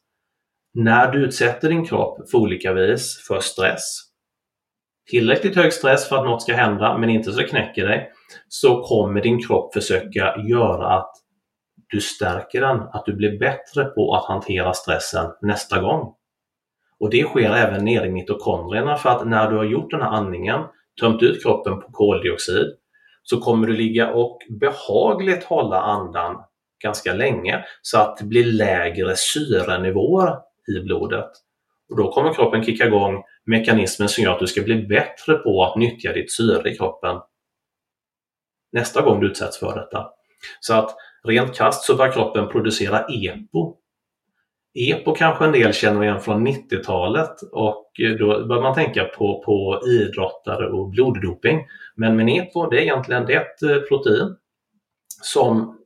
[0.73, 4.11] När du utsätter din kropp för olika vis för stress,
[5.09, 8.11] tillräckligt hög stress för att något ska hända men inte så det knäcker dig,
[8.47, 11.11] så kommer din kropp försöka göra att
[11.91, 16.15] du stärker den, att du blir bättre på att hantera stressen nästa gång.
[16.99, 20.09] Och det sker även nere i mitokondrierna för att när du har gjort den här
[20.09, 20.61] andningen,
[20.99, 22.67] tömt ut kroppen på koldioxid,
[23.23, 26.43] så kommer du ligga och behagligt hålla andan
[26.83, 30.37] ganska länge så att det blir lägre syrenivåer
[30.77, 31.29] i blodet.
[31.89, 35.63] Och då kommer kroppen kicka igång mekanismen som gör att du ska bli bättre på
[35.63, 37.17] att nyttja ditt syre i kroppen
[38.71, 40.09] nästa gång du utsätts för detta.
[40.59, 40.95] Så att
[41.27, 43.75] rent kast så börjar kroppen producera EPO
[44.73, 49.43] EPO kanske en del känner igen från 90-talet och eh, då bör man tänka på,
[49.45, 51.67] på idrottare och bloddoping.
[51.95, 54.35] Men, men EPO det är egentligen det är ett eh, protein
[55.23, 55.77] som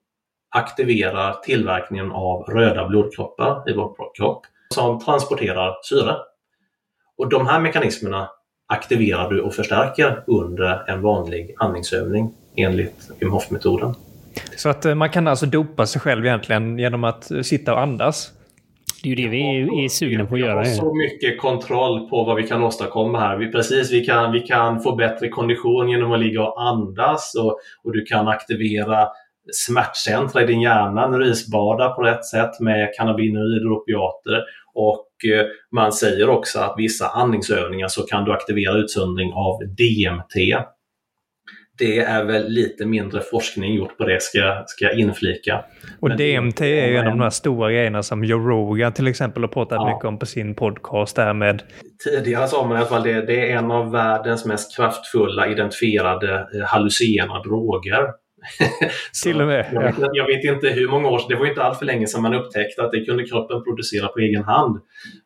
[0.50, 6.16] aktiverar tillverkningen av röda blodkroppar i vår kropp som transporterar syre.
[7.18, 8.30] Och de här mekanismerna
[8.68, 13.96] aktiverar du och förstärker under en vanlig andningsövning enligt Wim Hof-metoden.
[14.56, 18.32] Så att eh, man kan alltså dopa sig själv egentligen genom att sitta och andas?
[19.04, 20.62] Det är ju det vi är, är sugna på att göra.
[20.62, 23.38] Vi har så mycket kontroll på vad vi kan åstadkomma här.
[23.38, 27.60] Vi, precis, vi kan, vi kan få bättre kondition genom att ligga och andas och,
[27.84, 29.08] och du kan aktivera
[29.54, 34.44] smärtcentra i din hjärna när du isbadar på rätt sätt med cannabinoider och opiater.
[34.74, 40.66] Och eh, man säger också att vissa andningsövningar så kan du aktivera utsöndring av DMT,
[41.78, 45.66] det är väl lite mindre forskning gjort på det, ska, ska jag inflika.
[46.00, 49.08] Och Men DMT är ju en av de här stora grejerna som Joe Rogan till
[49.08, 49.94] exempel har pratat ja.
[49.94, 51.64] mycket om på sin podcast där med...
[52.04, 56.34] Tidigare sa man i alla fall det, det är en av världens mest kraftfulla identifierade
[56.34, 58.08] eh, hallucinogena droger.
[59.24, 59.70] till och med.
[59.74, 62.08] Jag vet, jag vet, inte hur många år sedan, det var inte allt för länge
[62.08, 64.76] sedan man upptäckte att det kunde kroppen producera på egen hand.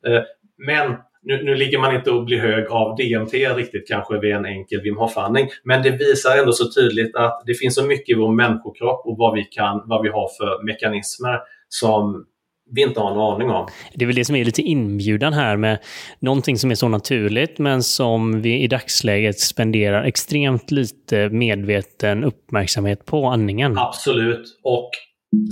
[0.08, 0.22] Eh,
[0.68, 4.46] men nu, nu ligger man inte och blir hög av DMT riktigt kanske vid en
[4.46, 5.48] enkel Wim Hof-andning.
[5.64, 9.18] Men det visar ändå så tydligt att det finns så mycket i vår människokropp och
[9.18, 12.26] vad vi, kan, vad vi har för mekanismer som
[12.72, 13.68] vi inte har en aning om.
[13.94, 15.80] Det är väl det som är lite inbjudan här med
[16.20, 23.06] någonting som är så naturligt men som vi i dagsläget spenderar extremt lite medveten uppmärksamhet
[23.06, 23.78] på andningen.
[23.78, 24.60] Absolut.
[24.64, 24.90] Och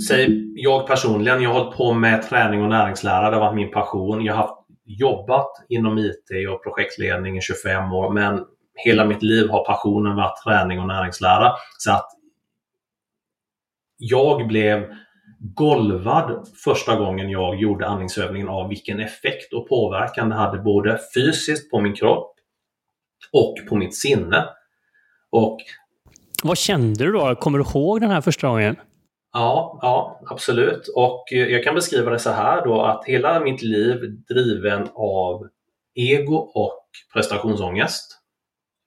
[0.08, 3.30] säg, jag personligen, jag har hållit på med träning och näringslära.
[3.30, 4.24] Det har varit min passion.
[4.24, 4.57] Jag har haft
[4.88, 10.42] jobbat inom IT och projektledning i 25 år men hela mitt liv har passionen varit
[10.44, 11.52] träning och näringslära.
[11.78, 12.08] Så att
[13.98, 14.94] jag blev
[15.38, 21.70] golvad första gången jag gjorde andningsövningen av vilken effekt och påverkan det hade både fysiskt
[21.70, 22.34] på min kropp
[23.32, 24.44] och på mitt sinne.
[25.30, 25.58] Och
[26.42, 27.34] Vad kände du då?
[27.34, 28.76] Kommer du ihåg den här första gången?
[29.32, 30.88] Ja, ja, absolut.
[30.96, 33.96] Och eh, jag kan beskriva det så här då att hela mitt liv
[34.28, 35.46] driven av
[35.94, 38.18] ego och prestationsångest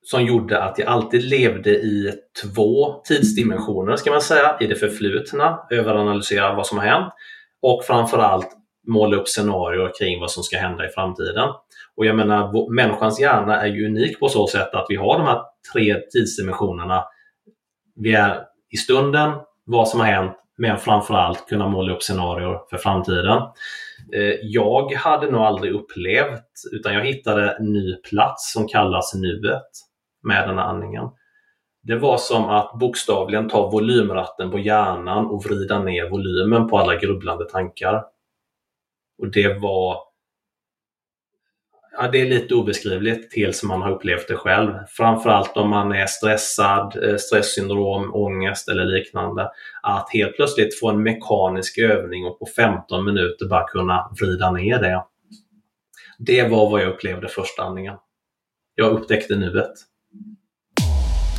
[0.04, 5.60] som gjorde att jag alltid levde i två tidsdimensioner ska man säga, i det förflutna,
[5.72, 7.14] överanalysera vad som har hänt
[7.62, 8.50] och framförallt
[8.88, 11.50] måla upp scenarier kring vad som ska hända i framtiden.
[11.96, 15.28] Och jag menar, människans hjärna är ju unik på så sätt att vi har de
[15.28, 15.42] här
[15.74, 17.04] tre tidsdimensionerna.
[17.96, 19.32] Vi är i stunden,
[19.72, 23.38] vad som har hänt, men framförallt kunna måla upp scenarier för framtiden.
[24.14, 29.70] Eh, jag hade nog aldrig upplevt, utan jag hittade en ny plats som kallas nuet
[30.24, 31.10] med den här andningen.
[31.84, 36.96] Det var som att bokstavligen ta volymratten på hjärnan och vrida ner volymen på alla
[36.96, 38.04] grubblande tankar.
[39.22, 39.98] Och det var
[41.98, 44.74] Ja, det är lite obeskrivligt tills man har upplevt det själv.
[44.90, 49.50] Framförallt om man är stressad, eh, stresssyndrom, ångest eller liknande.
[49.84, 54.80] Att helt plötsligt få en mekanisk övning och på 15 minuter bara kunna vrida ner
[54.80, 55.04] det.
[56.20, 57.96] Det var vad jag upplevde första andningen.
[58.76, 59.74] Jag upptäckte nuet.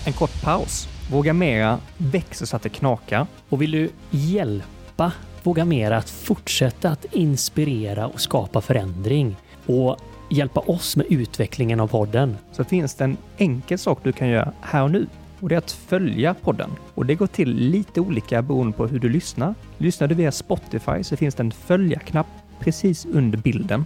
[0.06, 0.88] En kort paus.
[1.12, 3.26] Våga Mera växer så att det knakar.
[3.48, 9.36] Och vill du hjälpa Våga Mera att fortsätta att inspirera och skapa förändring
[9.66, 9.98] och
[10.32, 12.36] hjälpa oss med utvecklingen av podden.
[12.52, 15.06] Så finns det en enkel sak du kan göra här och nu.
[15.40, 16.70] Och det är att följa podden.
[16.94, 19.54] Och det går till lite olika beroende på hur du lyssnar.
[19.78, 22.26] Lyssnar du via Spotify så finns det en följa-knapp
[22.60, 23.84] precis under bilden.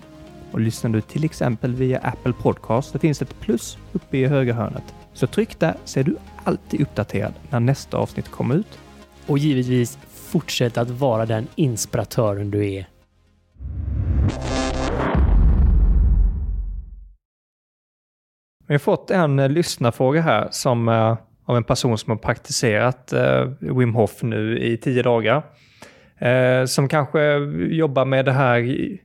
[0.53, 4.27] Och lyssnar du till exempel via Apple Podcast så finns det ett plus uppe i
[4.27, 4.95] högra hörnet.
[5.13, 8.79] Så tryck där så är du alltid uppdaterad när nästa avsnitt kommer ut.
[9.27, 12.87] Och givetvis fortsätt att vara den inspiratören du är.
[18.67, 23.12] Vi har fått en eh, lyssnarfråga här som eh, av en person som har praktiserat
[23.12, 25.43] eh, Wim Hof nu i tio dagar.
[26.19, 27.37] Eh, som kanske
[27.71, 28.99] jobbar med det här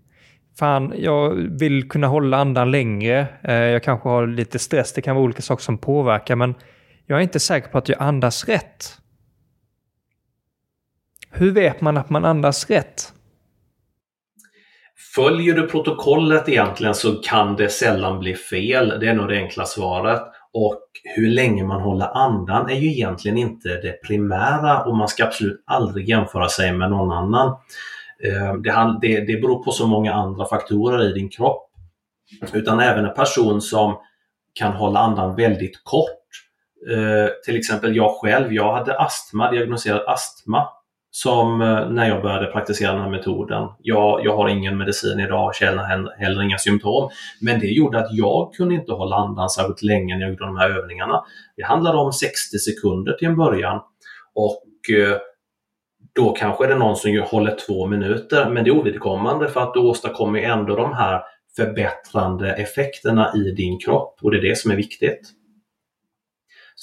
[0.60, 3.28] Fan, jag vill kunna hålla andan längre.
[3.44, 4.94] Eh, jag kanske har lite stress.
[4.94, 6.56] Det kan vara olika saker som påverkar, men
[7.06, 8.98] jag är inte säker på att jag andas rätt.
[11.32, 13.14] Hur vet man att man andas rätt?
[15.16, 19.00] Följer du protokollet egentligen så kan det sällan bli fel.
[19.00, 20.22] Det är nog det enkla svaret.
[20.54, 20.82] Och
[21.16, 25.64] hur länge man håller andan är ju egentligen inte det primära och man ska absolut
[25.66, 27.48] aldrig jämföra sig med någon annan.
[28.24, 28.54] Eh,
[29.02, 31.70] det, beror på så många andra faktorer i din kropp.
[32.54, 33.98] Utan även en person som
[34.54, 36.10] kan hålla andan väldigt kort.
[36.92, 40.68] Eh, till exempel jag själv, jag hade astma, diagnoserad astma
[41.12, 43.68] som eh, när jag började praktisera den här metoden.
[43.80, 45.84] Jag, jag har ingen medicin idag, känner
[46.20, 47.10] heller inga symptom.
[47.42, 50.58] Men det gjorde att jag kunde inte hålla andan särskilt länge när jag gjorde de
[50.58, 51.24] här övningarna.
[51.56, 53.82] Det handlade om 60 sekunder till en början.
[54.36, 55.18] Och eh,
[56.16, 59.74] då kanske det är någon som håller två minuter, men det är ovidkommande för att
[59.74, 61.22] du åstadkommer ändå de här
[61.56, 65.32] förbättrande effekterna i din kropp och det är det som är viktigt.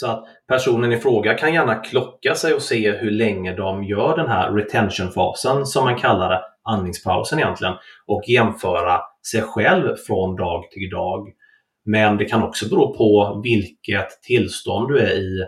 [0.01, 4.17] Så att personen i fråga kan gärna klocka sig och se hur länge de gör
[4.17, 7.75] den här retentionfasen som man kallar det, andningspausen egentligen,
[8.07, 11.29] och jämföra sig själv från dag till dag.
[11.85, 15.47] Men det kan också bero på vilket tillstånd du är i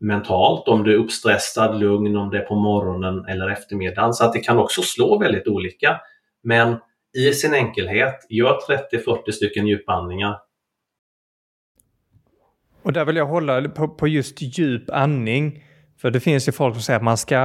[0.00, 4.12] mentalt, om du är uppstressad, lugn, om det är på morgonen eller eftermiddagen.
[4.12, 6.00] Så att det kan också slå väldigt olika.
[6.42, 6.76] Men
[7.18, 8.58] i sin enkelhet, gör
[8.92, 10.36] 30-40 stycken djupandningar
[12.86, 15.62] och där vill jag hålla på, på just djup andning.
[16.00, 17.38] För det finns ju folk som säger att man ska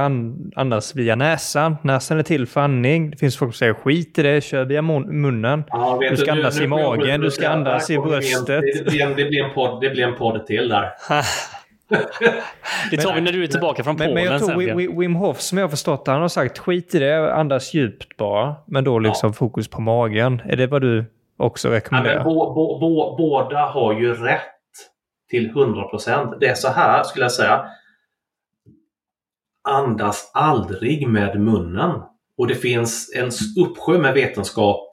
[0.56, 1.76] andas via näsan.
[1.82, 3.10] Näsan är till för andning.
[3.10, 5.64] Det finns folk som säger skit i det, kör via munnen.
[5.68, 8.62] Ja, du ska andas nu, i magen, du ska andas i bröstet.
[8.74, 10.90] Det, blir en, det, blir en podd, det blir en podd till där.
[12.90, 15.14] det tar vi när du är tillbaka från Polen Men, men jag tror sen, Wim
[15.14, 18.54] Hof, som jag har förstått han har sagt skit i det, andas djupt bara.
[18.66, 19.32] Men då liksom ja.
[19.32, 20.42] fokus på magen.
[20.44, 21.04] Är det vad du
[21.36, 22.18] också rekommenderar?
[22.18, 24.51] Ja, bo, bo, bo, båda har ju rätt
[25.32, 25.88] till 100
[26.40, 27.64] Det är så här skulle jag säga.
[29.68, 32.00] Andas aldrig med munnen.
[32.38, 33.30] Och det finns en
[33.64, 34.88] uppsjö med vetenskap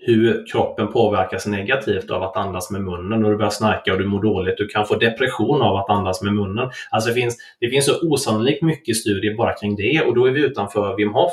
[0.00, 4.06] hur kroppen påverkas negativt av att andas med munnen och du börjar snarka och du
[4.06, 4.56] mår dåligt.
[4.56, 6.70] Du kan få depression av att andas med munnen.
[6.90, 10.30] Alltså det finns, det finns så osannolikt mycket studier bara kring det och då är
[10.30, 11.32] vi utanför Wim Hof.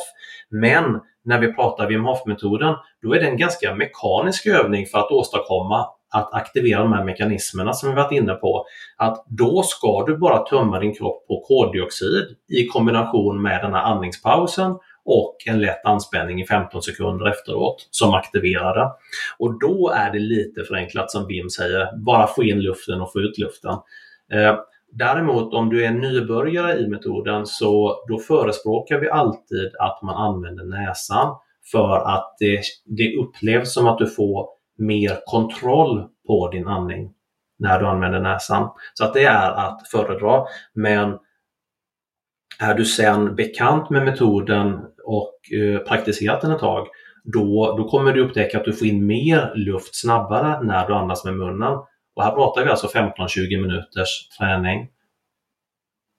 [0.50, 5.12] Men när vi pratar Wim Hof-metoden, då är det en ganska mekanisk övning för att
[5.12, 5.86] åstadkomma
[6.16, 8.66] att aktivera de här mekanismerna som vi varit inne på.
[8.98, 13.84] Att då ska du bara tömma din kropp på koldioxid i kombination med den här
[13.84, 18.92] andningspausen och en lätt anspänning i 15 sekunder efteråt som aktiverar det.
[19.40, 23.20] Och då är det lite förenklat som Wim säger, bara få in luften och få
[23.20, 23.74] ut luften.
[24.34, 24.56] Eh,
[24.92, 30.64] däremot om du är nybörjare i metoden så då förespråkar vi alltid att man använder
[30.64, 31.36] näsan
[31.72, 37.12] för att det, det upplevs som att du får mer kontroll på din andning
[37.60, 38.70] när du använder näsan.
[38.94, 40.44] Så att det är att föredra.
[40.74, 41.18] Men
[42.60, 46.88] är du sen bekant med metoden och eh, praktiserat den ett tag,
[47.24, 51.26] då, då kommer du upptäcka att du får in mer luft snabbare när du andas
[51.26, 51.74] med munnen.
[52.16, 54.88] Och här pratar vi alltså 15-20 minuters träning.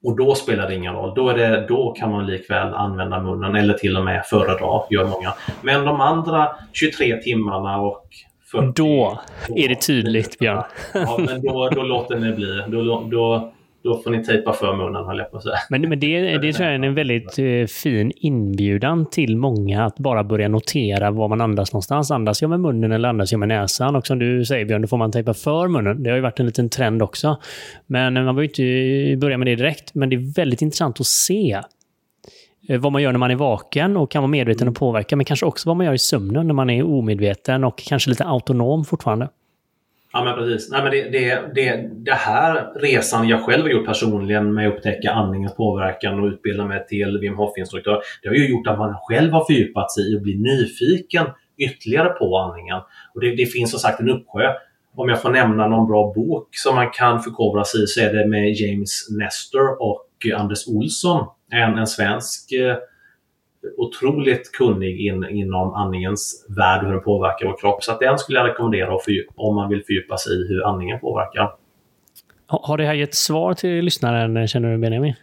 [0.05, 1.15] Och då spelar det ingen roll.
[1.15, 5.05] Då, är det, då kan man likväl använda munnen eller till och med föredra, gör
[5.05, 5.35] många.
[5.63, 8.09] Men de andra 23 timmarna och
[8.53, 9.21] 40, då
[9.57, 10.63] är det tydligt, Björn.
[10.95, 12.63] Ja, men då, då låter ni bli.
[12.69, 13.53] Då, då,
[13.87, 15.57] då får ni tejpa för munnen, höll jag på att säga.
[15.71, 19.99] Men, men det, det tror jag är en väldigt eh, fin inbjudan till många att
[19.99, 22.11] bara börja notera var man andas någonstans.
[22.11, 23.97] Andas jag med munnen eller andas jag med näsan?
[23.97, 26.03] Och som du säger Björn, då får man tejpa för munnen.
[26.03, 27.37] Det har ju varit en liten trend också.
[27.87, 29.95] Men man behöver inte börja med det direkt.
[29.95, 31.61] Men det är väldigt intressant att se eh,
[32.69, 35.47] vad man gör när man är vaken och kan vara medveten och påverka, men kanske
[35.47, 39.29] också vad man gör i sömnen när man är omedveten och kanske lite autonom fortfarande.
[40.13, 40.71] Ja, men precis.
[40.71, 44.75] Nej, men det, det, det, det här resan jag själv har gjort personligen med att
[44.75, 48.95] upptäcka andningens påverkan och utbilda mig till Wim Hof-instruktör, det har ju gjort att man
[49.09, 51.27] själv har fördjupat sig i och blir nyfiken
[51.59, 52.77] ytterligare på andningen.
[53.15, 54.53] Och det, det finns som sagt en uppsjö.
[54.95, 58.13] Om jag får nämna någon bra bok som man kan förkovra sig i så är
[58.13, 60.07] det med James Nestor och
[60.39, 62.77] Anders Olsson, en, en svensk eh,
[63.77, 67.85] otroligt kunnig in, inom andningens värld och hur den påverkar vår kropp.
[67.85, 68.99] Så att den skulle jag rekommendera
[69.35, 71.53] om man vill fördjupa sig i hur andningen påverkar.
[72.47, 75.15] Har det här gett svar till lyssnaren, känner du Benjamin?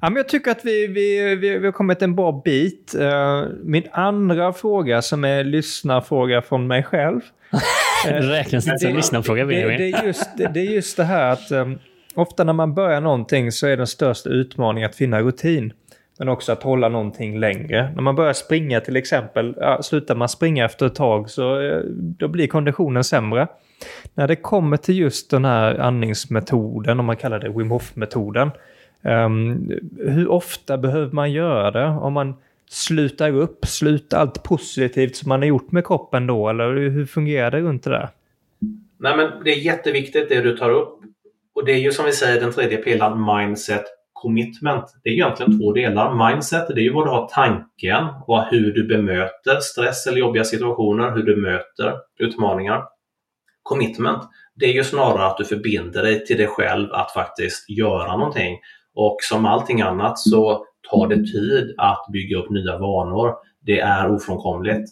[0.00, 2.94] Ja, men jag tycker att vi, vi, vi, vi har kommit en bra bit.
[2.98, 7.20] Uh, min andra fråga som är lyssnarfråga från mig själv.
[8.04, 9.78] det räknas inte som lyssnarfråga, Benjamin.
[9.78, 11.78] Det, det, är just, det, det, är just det här att um,
[12.16, 15.72] ofta när man börjar någonting så är den största utmaningen att finna rutin.
[16.18, 17.92] Men också att hålla någonting längre.
[17.94, 21.80] När man börjar springa till exempel, ja, slutar man springa efter ett tag så eh,
[21.94, 23.46] då blir konditionen sämre.
[24.14, 28.50] När det kommer till just den här andningsmetoden, om man kallar det Wim Hof-metoden.
[29.02, 31.86] Um, hur ofta behöver man göra det?
[31.86, 32.34] Om man
[32.70, 36.48] slutar upp, slutar allt positivt som man har gjort med kroppen då?
[36.48, 38.08] Eller hur fungerar det runt det där?
[38.98, 41.00] Nej, men det är jätteviktigt det du tar upp.
[41.56, 44.84] Och det är ju som vi säger den tredje pelaren mindset commitment.
[45.02, 46.30] Det är egentligen två delar.
[46.30, 50.44] Mindset, det är ju vad du har tanken och hur du bemöter stress eller jobbiga
[50.44, 52.82] situationer, hur du möter utmaningar.
[53.62, 54.22] Commitment,
[54.54, 58.58] det är ju snarare att du förbinder dig till dig själv att faktiskt göra någonting.
[58.94, 63.34] Och som allting annat så tar det tid att bygga upp nya vanor.
[63.60, 64.90] Det är ofrånkomligt.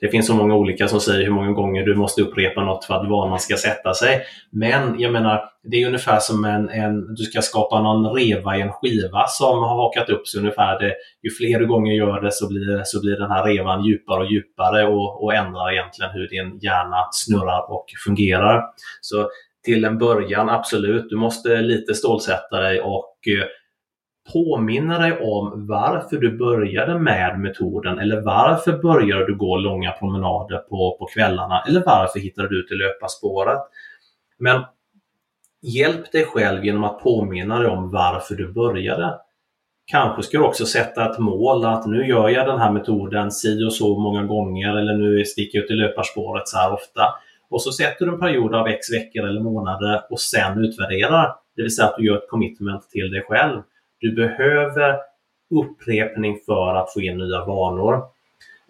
[0.00, 2.94] Det finns så många olika som säger hur många gånger du måste upprepa något för
[2.94, 4.22] att vanan ska sätta sig.
[4.52, 8.60] Men jag menar, det är ungefär som en, en, du ska skapa någon reva i
[8.60, 10.78] en skiva som har hakat upp sig ungefär.
[10.78, 14.20] Det, ju fler gånger du gör det så blir, så blir den här revan djupare
[14.20, 18.62] och djupare och, och ändrar egentligen hur din hjärna snurrar och fungerar.
[19.00, 19.28] Så
[19.64, 23.46] till en början, absolut, du måste lite stålsätta dig och eh,
[24.32, 30.58] påminna dig om varför du började med metoden eller varför började du gå långa promenader
[30.58, 33.58] på, på kvällarna eller varför hittade du till löparspåret.
[34.38, 34.62] Men
[35.62, 39.14] hjälp dig själv genom att påminna dig om varför du började.
[39.86, 43.64] Kanske ska du också sätta ett mål att nu gör jag den här metoden si
[43.64, 47.02] och så många gånger eller nu sticker jag ut i löparspåret så här ofta.
[47.50, 51.34] Och så sätter du en period av x veckor eller månader och sen utvärderar.
[51.56, 53.62] Det vill säga att du gör ett commitment till dig själv.
[54.04, 54.96] Du behöver
[55.54, 57.94] upprepning för att få in nya vanor.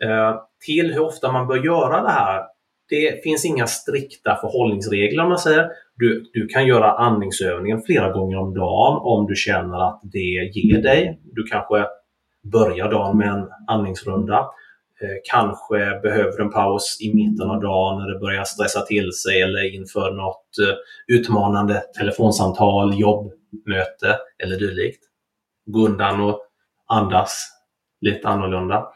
[0.03, 2.43] Eh, till hur ofta man bör göra det här.
[2.89, 5.71] Det finns inga strikta förhållningsregler om man säger.
[5.97, 10.83] Du, du kan göra andningsövningen flera gånger om dagen om du känner att det ger
[10.83, 11.21] dig.
[11.25, 11.87] Du kanske
[12.53, 14.39] börjar dagen med en andningsrunda.
[15.01, 19.43] Eh, kanske behöver en paus i mitten av dagen när det börjar stressa till sig
[19.43, 20.77] eller inför något eh,
[21.17, 25.05] utmanande telefonsamtal, jobbmöte eller dylikt
[25.67, 26.41] gå undan och
[26.87, 27.51] andas
[28.01, 28.89] lite annorlunda.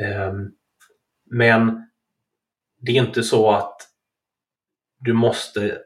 [0.00, 0.50] Ehm,
[1.30, 1.86] men
[2.80, 3.76] det är inte så att
[4.98, 5.78] du måste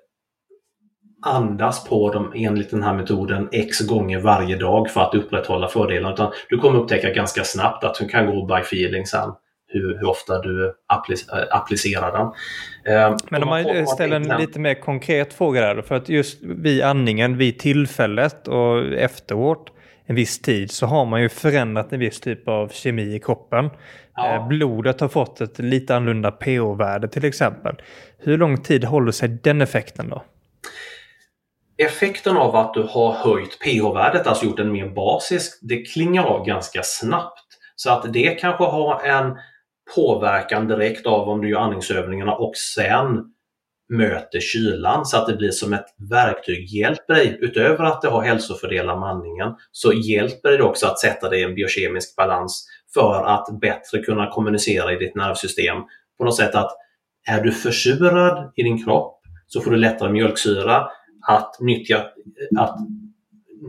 [1.22, 6.14] andas på dem enligt den här metoden x gånger varje dag för att upprätthålla fördelarna.
[6.14, 9.32] Utan du kommer upptäcka ganska snabbt att du kan gå by feeling sen.
[9.66, 10.74] Hur, hur ofta du
[11.50, 12.32] applicerar den.
[12.94, 15.82] Ehm, Men om man ställer en lite mer konkret fråga där.
[15.82, 19.73] För att just vid andningen, vid tillfället och efteråt
[20.06, 23.70] en viss tid så har man ju förändrat en viss typ av kemi i kroppen.
[24.14, 24.34] Ja.
[24.34, 27.76] Eh, blodet har fått ett lite annorlunda pH-värde till exempel.
[28.18, 30.22] Hur lång tid håller sig den effekten då?
[31.76, 36.46] Effekten av att du har höjt pH-värdet, alltså gjort den mer basisk, det klingar av
[36.46, 37.44] ganska snabbt.
[37.76, 39.36] Så att det kanske har en
[39.94, 43.33] påverkan direkt av om du gör andningsövningarna och sen
[43.88, 46.68] möter kylan så att det blir som ett verktyg.
[46.68, 51.28] Hjälper dig, utöver att det har hälsofördelar med andningen, så hjälper det också att sätta
[51.28, 55.76] dig i en biokemisk balans för att bättre kunna kommunicera i ditt nervsystem.
[56.18, 56.70] På något sätt att
[57.28, 60.88] är du försurad i din kropp så får du lättare mjölksyra.
[61.28, 62.04] Att nyttja,
[62.58, 62.76] att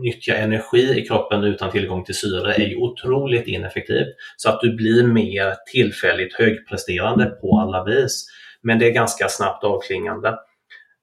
[0.02, 4.08] nyttja energi i kroppen utan tillgång till syre är ju otroligt ineffektivt.
[4.36, 8.26] Så att du blir mer tillfälligt högpresterande på alla vis
[8.66, 10.38] men det är ganska snabbt avklingande.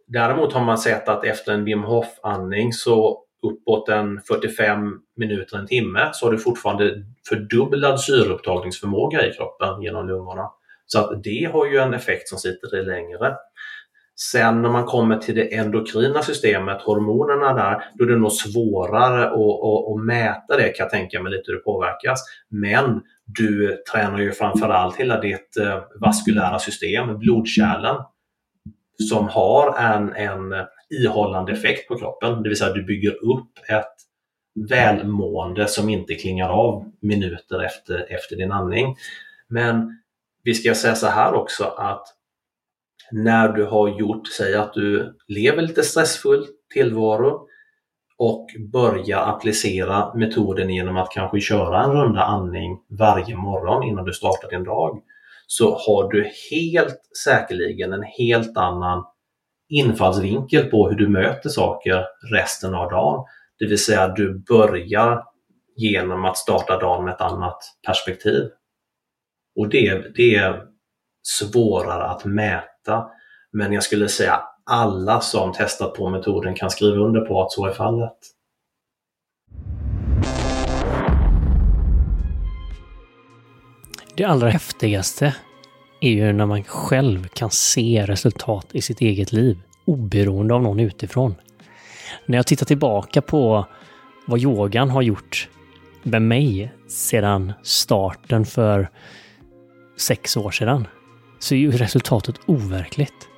[0.08, 5.68] Däremot har man sett att efter en Wim Hof-andning så uppåt en 45 minuter, en
[5.68, 10.50] timme, så har du fortfarande fördubblad syreupptagningsförmåga i kroppen genom lungorna.
[10.86, 13.36] Så att det har ju en effekt som sitter i längre.
[14.16, 19.26] Sen när man kommer till det endokrina systemet, hormonerna där, då är det nog svårare
[19.26, 22.20] att, att, att mäta det kan jag tänka mig lite hur det påverkas.
[22.50, 27.96] Men du tränar ju framförallt hela ditt eh, vaskulära system, blodkärlen,
[29.10, 32.44] som har en, en ihållande effekt på kroppen.
[32.44, 33.94] Det vill säga du bygger upp ett
[34.70, 38.96] välmående som inte klingar av minuter efter, efter din andning.
[39.48, 39.98] Men
[40.44, 42.08] vi ska säga så här också att
[43.12, 47.48] när du har gjort, säg att du lever lite stressfull tillvaro
[48.18, 54.14] och börjar applicera metoden genom att kanske köra en runda andning varje morgon innan du
[54.14, 55.02] startar din dag
[55.48, 59.04] så har du helt säkerligen en helt annan
[59.70, 63.26] infallsvinkel på hur du möter saker resten av dagen.
[63.60, 65.24] Det vill säga du börjar
[65.76, 68.50] genom att starta dagen med ett annat perspektiv.
[69.56, 70.73] Och det, det är
[71.24, 73.08] svårare att mäta.
[73.52, 77.66] Men jag skulle säga alla som testat på metoden kan skriva under på att så
[77.66, 78.18] är fallet.
[84.16, 85.36] Det allra häftigaste
[86.02, 90.80] är ju när man själv kan se resultat i sitt eget liv, oberoende av någon
[90.80, 91.36] utifrån.
[92.26, 93.66] När jag tittar tillbaka på
[94.26, 95.50] vad yogan har gjort
[96.04, 98.90] med mig sedan starten för
[99.98, 100.88] sex år sedan,
[101.44, 103.30] så är ju resultatet overkligt.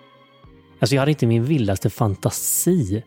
[0.79, 3.03] Alltså jag hade inte min vildaste fantasi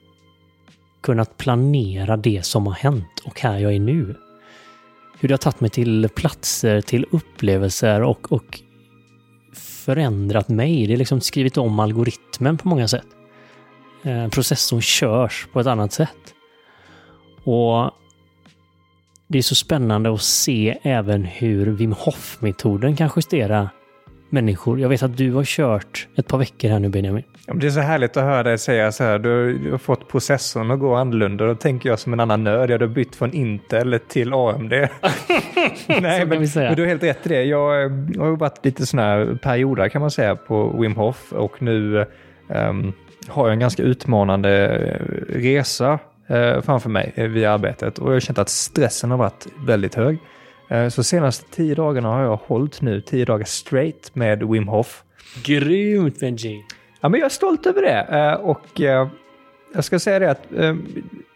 [1.01, 4.17] kunnat planera det som har hänt och här jag är nu.
[5.21, 8.61] Hur det har tagit mig till platser, till upplevelser och, och
[9.55, 10.87] förändrat mig.
[10.87, 13.07] Det är liksom skrivit om algoritmen på många sätt.
[14.03, 16.35] Eh, Processorn körs på ett annat sätt.
[17.45, 17.91] Och
[19.29, 23.71] det är så spännande att se även hur Wim Hof-metoden kan justera
[24.31, 24.81] människor.
[24.81, 27.23] Jag vet att du har kört ett par veckor här nu Benjamin.
[27.55, 29.19] Det är så härligt att höra dig säga så här.
[29.19, 31.47] Du, har fått processorn att gå annorlunda.
[31.47, 32.71] Då tänker jag som en annan nörd.
[32.71, 34.73] Jag har bytt från Intel till AMD.
[35.87, 37.45] Nej, men, men, du har helt rätt i det.
[37.45, 41.63] Jag eh, har jobbat lite sådana här perioder kan man säga på Wim Hof och
[41.63, 42.07] nu
[42.49, 42.93] um,
[43.29, 45.99] har jag en ganska utmanande eh, resa
[46.31, 50.19] uh, framför mig via arbetet och jag har känt att stressen har varit väldigt hög.
[50.73, 55.05] Uh, så senaste tio dagarna har jag hållit nu tio dagar straight med Wim Hof.
[55.45, 56.65] Grymt Benji!
[57.01, 58.01] Ja, men jag är stolt över det.
[58.01, 59.09] Eh, och eh,
[59.75, 60.75] jag ska säga det att eh,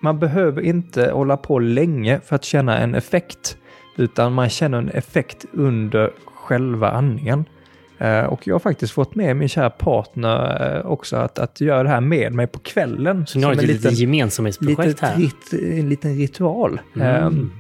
[0.01, 3.57] man behöver inte hålla på länge för att känna en effekt.
[3.97, 7.45] Utan man känner en effekt under själva andningen.
[8.29, 12.01] Och jag har faktiskt fått med min kära partner också att, att göra det här
[12.01, 13.27] med mig på kvällen.
[13.27, 15.31] Så ni har ett litet gemensamhetsprojekt här?
[15.53, 16.81] En liten ritual.
[16.97, 17.51] Mm.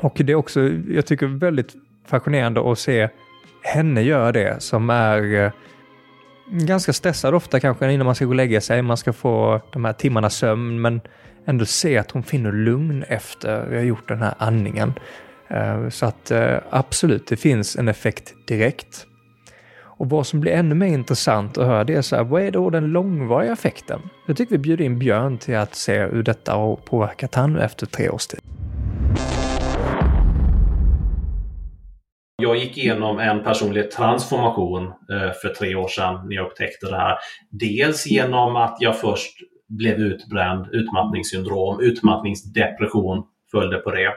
[0.00, 1.74] Och det är också, jag tycker, väldigt
[2.06, 3.08] fascinerande att se
[3.62, 5.52] henne göra det som är eh,
[6.50, 8.82] ganska stressad ofta kanske innan man ska gå och lägga sig.
[8.82, 11.00] Man ska få de här timmarna sömn men
[11.46, 14.92] ändå se att hon finner lugn efter vi har gjort den här andningen.
[15.48, 19.06] Eh, så att eh, absolut, det finns en effekt direkt.
[19.98, 22.50] Och vad som blir ännu mer intressant att höra det är så här, vad är
[22.50, 24.00] då den långvariga effekten?
[24.26, 27.86] Jag tycker vi bjuder in Björn till att se hur detta har påverkat han efter
[27.86, 28.40] tre års tid.
[32.42, 36.96] Jag gick igenom en personlig transformation eh, för tre år sedan när jag upptäckte det
[36.96, 37.18] här.
[37.50, 44.12] Dels genom att jag först blev utbränd, utmattningssyndrom, utmattningsdepression följde på det,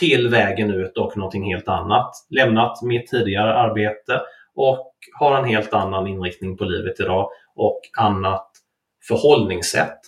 [0.00, 2.10] till vägen ut och någonting helt annat.
[2.30, 4.20] Lämnat mitt tidigare arbete
[4.54, 8.48] och har en helt annan inriktning på livet idag och annat
[9.08, 9.98] förhållningssätt.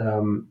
[0.00, 0.46] Ehm,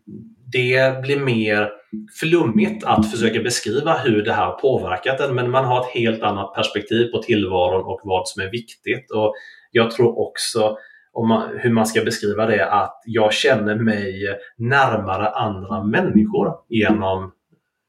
[0.51, 1.71] det blir mer
[2.19, 6.53] flummigt att försöka beskriva hur det här påverkat en men man har ett helt annat
[6.55, 9.11] perspektiv på tillvaron och vad som är viktigt.
[9.11, 9.33] Och
[9.71, 10.77] Jag tror också
[11.13, 14.23] om man, hur man ska beskriva det att jag känner mig
[14.57, 17.31] närmare andra människor genom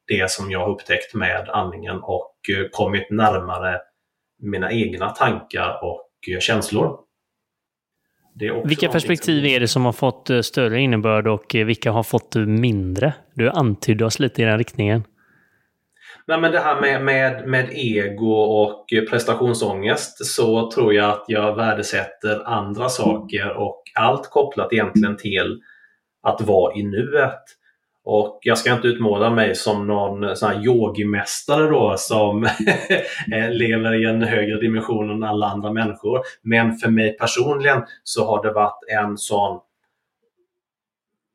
[0.07, 3.81] det som jag har upptäckt med andningen och eh, kommit närmare
[4.43, 6.99] mina egna tankar och eh, känslor.
[8.65, 12.35] Vilka perspektiv är det som har fått eh, större innebörd och eh, vilka har fått
[12.35, 13.15] mindre?
[13.35, 15.05] Du antydde oss lite i den riktningen.
[16.29, 21.57] Nej, men det här med, med, med ego och prestationsångest så tror jag att jag
[21.57, 25.61] värdesätter andra saker och allt kopplat egentligen till
[26.23, 27.43] att vara i nuet.
[28.09, 32.45] Och jag ska inte utmåla mig som någon sån här yogimästare då som
[33.33, 36.21] eh, lever i en högre dimension än alla andra människor.
[36.43, 39.61] Men för mig personligen så har det varit en sån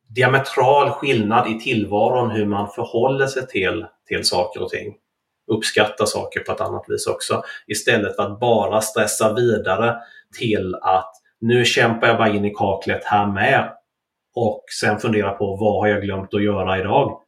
[0.08, 4.96] diametral skillnad i tillvaron hur man förhåller sig till, till saker och ting.
[5.48, 7.44] Uppskatta saker på ett annat vis också.
[7.68, 9.96] Istället för att bara stressa vidare
[10.40, 13.70] till att nu kämpar jag bara in i kaklet här med
[14.36, 17.22] och sen fundera på vad har jag glömt att göra idag?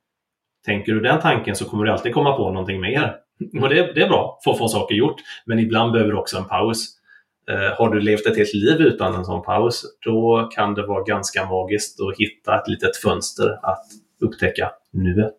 [0.65, 3.15] Tänker du den tanken så kommer du alltid komma på någonting mer.
[3.61, 5.15] Och det, det är bra för att få saker gjort.
[5.45, 6.99] Men ibland behöver du också en paus.
[7.49, 11.03] Eh, har du levt ett helt liv utan en sån paus, då kan det vara
[11.03, 13.85] ganska magiskt att hitta ett litet fönster att
[14.21, 15.35] upptäcka nuet.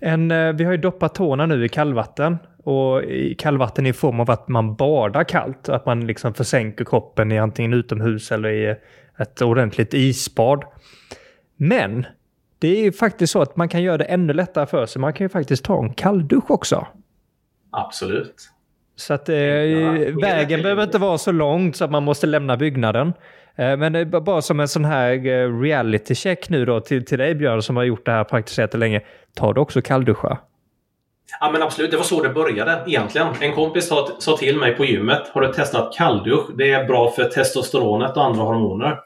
[0.00, 4.20] En, eh, vi har ju doppat tårna nu i kallvatten och i kallvatten i form
[4.20, 5.68] av att man badar kallt.
[5.68, 8.76] Att man liksom försänker kroppen i antingen utomhus eller i
[9.18, 10.64] ett ordentligt isbad.
[11.56, 12.06] Men
[12.58, 15.00] det är ju faktiskt så att man kan göra det ännu lättare för sig.
[15.00, 16.86] Man kan ju faktiskt ta en kalldusch också.
[17.70, 18.50] Absolut.
[18.96, 19.34] Så att eh,
[20.22, 23.12] vägen behöver inte vara så lång så att man måste lämna byggnaden.
[23.56, 27.34] Eh, men bara som en sån här eh, reality check nu då till, till dig
[27.34, 29.00] Björn som har gjort det här praktiserat länge.
[29.34, 30.38] Tar du också kallduscha?
[31.40, 33.26] Ja men absolut, det var så det började egentligen.
[33.40, 36.56] En kompis sa, till mig på gymmet, har du testat kalldusch?
[36.58, 38.98] Det är bra för testosteronet och andra hormoner.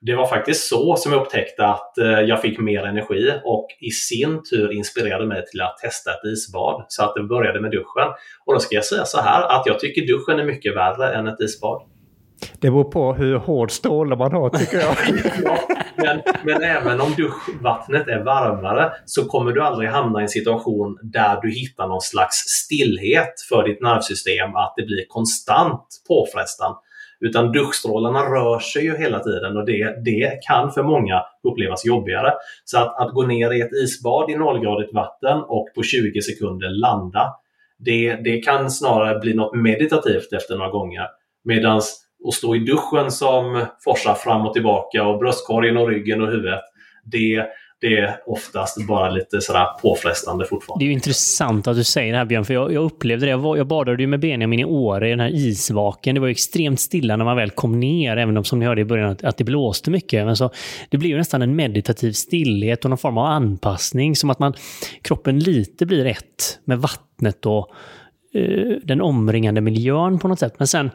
[0.00, 3.90] Det var faktiskt så som jag upptäckte att eh, jag fick mer energi och i
[3.90, 6.84] sin tur inspirerade mig till att testa ett isbad.
[6.88, 8.08] Så att det började med duschen.
[8.46, 11.26] Och då ska jag säga så här att jag tycker duschen är mycket värre än
[11.26, 11.82] ett isbad.
[12.58, 14.96] Det beror på hur hård stråle man har tycker jag.
[15.44, 15.58] ja,
[15.96, 20.98] men, men även om duschvattnet är varmare så kommer du aldrig hamna i en situation
[21.02, 26.76] där du hittar någon slags stillhet för ditt nervsystem, att det blir konstant påfrestande.
[27.20, 31.22] Utan duschstrålarna rör sig ju hela tiden och det, det kan för många
[31.52, 32.32] upplevas jobbigare.
[32.64, 36.68] Så att, att gå ner i ett isbad i nollgradigt vatten och på 20 sekunder
[36.68, 37.34] landa,
[37.78, 41.06] det, det kan snarare bli något meditativt efter några gånger.
[41.44, 41.80] Medan
[42.28, 46.60] att stå i duschen som forsar fram och tillbaka och bröstkorgen och ryggen och huvudet,
[47.04, 47.46] det,
[47.80, 50.84] det är oftast bara lite sådär påfrestande fortfarande.
[50.84, 53.30] Det är ju intressant att du säger det här Björn, för jag, jag upplevde det.
[53.30, 56.14] Jag, var, jag badade ju med Benjamin i Åre i den här isvaken.
[56.14, 58.84] Det var extremt stilla när man väl kom ner, även om som ni hörde i
[58.84, 60.26] början att, att det blåste mycket.
[60.26, 60.50] Men så,
[60.88, 64.54] det blir ju nästan en meditativ stillhet och någon form av anpassning, som att man,
[65.02, 67.68] kroppen lite blir ett med vattnet och
[68.34, 70.54] eh, den omringande miljön på något sätt.
[70.58, 70.90] Men sen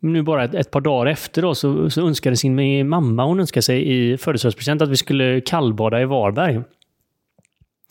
[0.00, 3.62] nu bara ett, ett, par dagar efter då, så, så önskade sin mamma hon önskade
[3.62, 6.62] sig i födelsedagspresent att vi skulle kallbada i Varberg.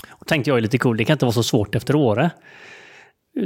[0.09, 2.31] Och tänkte jag är lite cool, det kan inte vara så svårt efter Åre.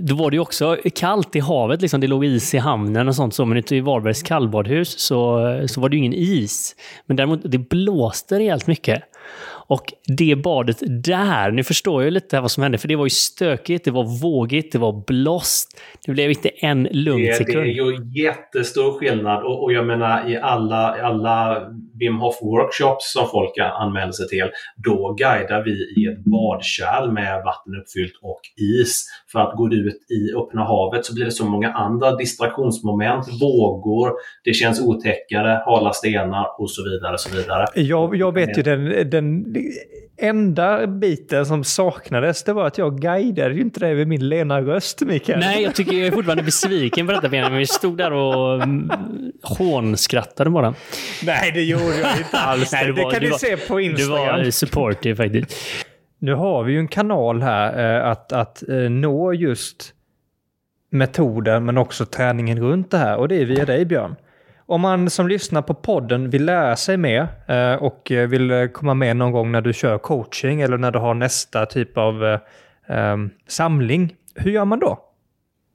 [0.01, 2.01] Då var det ju också kallt i havet, liksom.
[2.01, 3.33] det låg is i hamnen och sånt.
[3.33, 6.75] Så, men ute i Varbergs kallbadhus så, så var det ju ingen is.
[7.05, 9.03] Men däremot, det blåste rejält mycket.
[9.71, 13.09] Och det badet där, nu förstår jag lite vad som hände, för det var ju
[13.09, 15.81] stökigt, det var vågigt, det var blåst.
[16.05, 17.57] Det blev inte en lugn sekund.
[17.57, 21.67] Det är ju jättestor skillnad och, och jag menar i alla, alla
[21.99, 24.49] Wim Hof workshops som folk anmäler sig till,
[24.85, 28.41] då guidar vi i ett badkärl med vatten uppfyllt och
[28.81, 29.05] is.
[29.31, 34.11] För att gå ut i öppna havet så blir det så många andra distraktionsmoment, vågor,
[34.43, 37.13] det känns otäckare, hala stenar och så vidare.
[37.13, 37.65] Och så vidare.
[37.75, 39.53] Jag, jag vet ju den, den
[40.17, 44.61] enda biten som saknades, det var att jag guidade ju inte dig med min lena
[44.61, 45.39] röst, Mikael.
[45.39, 47.59] Nej, jag tycker jag är fortfarande besviken på detta, Benjamin.
[47.59, 48.91] Vi stod där och mm,
[49.41, 50.73] hånskrattade bara.
[51.23, 52.71] Nej, det gjorde jag inte alls.
[52.71, 54.37] Nej, var, det kan ni var, se på Instagram.
[54.37, 55.55] Du var supportive faktiskt.
[56.19, 59.93] Nu har vi ju en kanal här eh, att, att eh, nå just
[60.91, 64.15] metoden men också träningen runt det här och det är via dig Björn.
[64.65, 68.67] Om man som lyssnar på podden vill lära sig mer eh, och eh, vill eh,
[68.67, 72.39] komma med någon gång när du kör coaching eller när du har nästa typ av
[73.47, 74.99] samling, hur gör man då?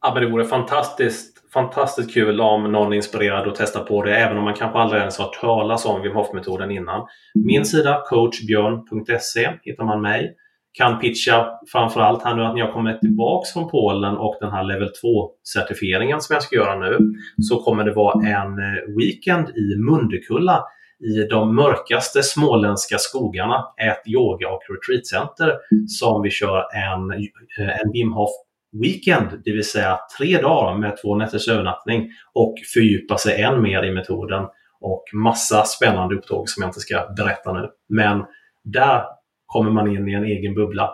[0.03, 4.17] Ja, men det vore fantastiskt, fantastiskt kul om någon är inspirerad att testa på det,
[4.17, 7.07] även om man kanske aldrig ens har hört talas om Wim Hof-metoden innan.
[7.35, 10.37] Min sida, coachbjörn.se, hittar man mig
[10.77, 14.65] kan pitcha framförallt här nu att när jag kommer tillbaks från Polen och den här
[14.65, 16.99] level 2-certifieringen som jag ska göra nu
[17.43, 20.65] så kommer det vara en eh, weekend i Mundekulla
[21.01, 25.53] i de mörkaste småländska skogarna, ett yoga och retreatcenter
[25.89, 28.31] som vi kör en, eh, en Wim Hof
[28.73, 33.85] weekend, det vill säga tre dagar med två nätters övernattning och fördjupa sig än mer
[33.85, 34.45] i metoden
[34.81, 37.69] och massa spännande upptåg som jag inte ska berätta nu.
[37.89, 38.25] Men
[38.65, 39.03] där
[39.47, 40.91] kommer man in i en egen bubbla.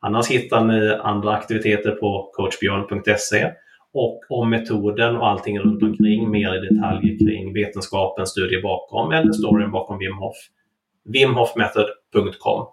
[0.00, 3.52] Annars hittar ni andra aktiviteter på coachbjörn.se
[3.92, 9.32] och om metoden och allting runt omkring, mer i detalj kring vetenskapen, studier bakom eller
[9.32, 10.36] storyn bakom Wim Hof.
[11.04, 12.66] wimhofmethod.com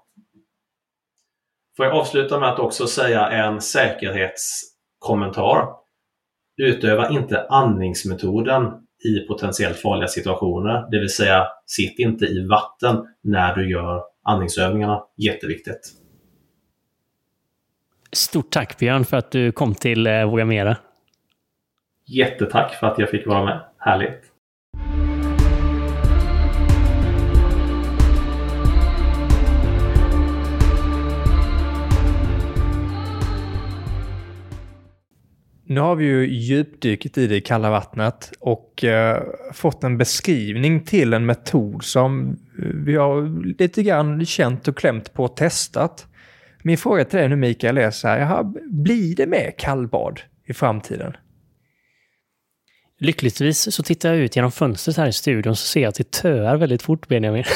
[1.77, 5.67] Får jag avsluta med att också säga en säkerhetskommentar.
[6.57, 8.71] Utöva inte andningsmetoden
[9.05, 10.91] i potentiellt farliga situationer.
[10.91, 15.03] Det vill säga, sitt inte i vatten när du gör andningsövningarna.
[15.15, 15.93] Jätteviktigt.
[18.11, 20.77] Stort tack Björn för att du kom till eh, Våga Mera.
[22.05, 23.61] Jättetack för att jag fick vara med.
[23.77, 24.31] Härligt.
[35.67, 39.23] Nu har vi ju djupdykt i det kalla vattnet och eh,
[39.53, 45.23] fått en beskrivning till en metod som vi har lite grann känt och klämt på
[45.23, 46.07] och testat.
[46.63, 50.53] Min fråga till dig nu Mikael är så här, jaha, blir det mer kallbad i
[50.53, 51.13] framtiden?
[52.99, 56.11] Lyckligtvis så tittar jag ut genom fönstret här i studion så ser jag att det
[56.11, 57.43] töar väldigt fort Benjamin.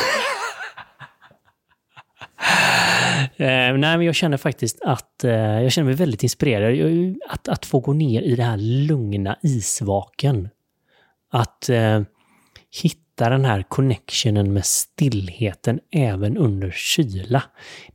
[3.35, 7.15] Eh, nej, men jag känner faktiskt att eh, jag känner mig väldigt inspirerad.
[7.29, 10.49] Att, att få gå ner i det här lugna isvaken.
[11.31, 12.01] Att eh,
[12.83, 17.43] hitta den här connectionen med stillheten även under kyla.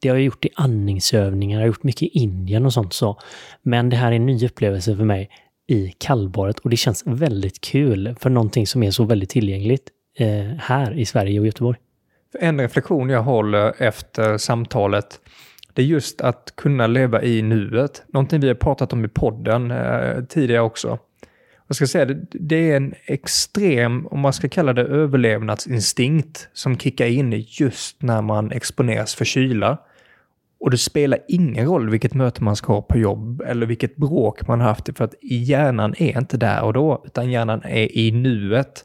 [0.01, 3.19] Det har jag gjort i andningsövningar, jag har gjort mycket i Indien och sånt så.
[3.63, 5.31] Men det här är en ny upplevelse för mig
[5.67, 10.45] i kallbadet och det känns väldigt kul för någonting som är så väldigt tillgängligt eh,
[10.59, 11.79] här i Sverige och Göteborg.
[12.41, 15.21] En reflektion jag håller efter samtalet,
[15.73, 18.03] det är just att kunna leva i nuet.
[18.07, 20.99] Någonting vi har pratat om i podden eh, tidigare också.
[21.67, 26.79] Jag ska säga, det, det är en extrem, om man ska kalla det överlevnadsinstinkt, som
[26.79, 29.79] kickar in just när man exponeras för kyla.
[30.61, 34.49] Och det spelar ingen roll vilket möte man ska ha på jobb eller vilket bråk
[34.49, 38.13] man har haft, för att hjärnan är inte där och då, utan hjärnan är i
[38.13, 38.85] nuet.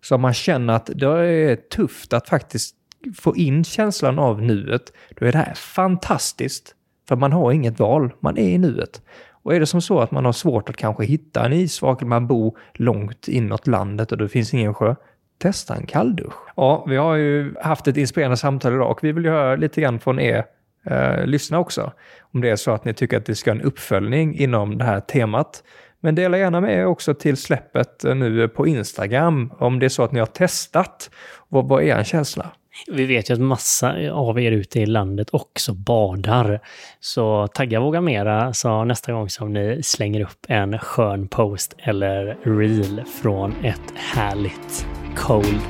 [0.00, 2.76] Så om man känner att det är tufft att faktiskt
[3.14, 6.74] få in känslan av nuet, då är det här fantastiskt.
[7.08, 9.02] För man har inget val, man är i nuet.
[9.46, 12.08] Och är det som så att man har svårt att kanske hitta en isvak, eller
[12.08, 14.94] man bor långt inåt landet och det finns ingen sjö,
[15.38, 16.34] testa en kalldusch.
[16.56, 19.80] Ja, vi har ju haft ett inspirerande samtal idag och vi vill ju höra lite
[19.80, 20.44] grann från er
[20.86, 21.92] eh, lyssna också.
[22.20, 25.00] Om det är så att ni tycker att det ska en uppföljning inom det här
[25.00, 25.62] temat.
[26.00, 29.90] Men dela gärna med er också till släppet eh, nu på Instagram om det är
[29.90, 31.10] så att ni har testat.
[31.48, 32.50] Vad, vad är er känsla?
[32.86, 36.60] Vi vet ju att massa av er ute i landet också badar.
[37.00, 42.36] Så tagga Våga Mera så nästa gång som ni slänger upp en skön post eller
[42.42, 45.60] reel från ett härligt cold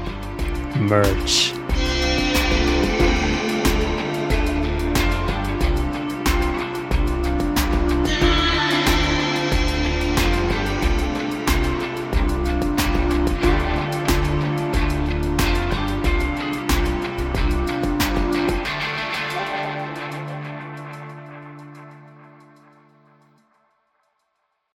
[0.80, 1.65] merch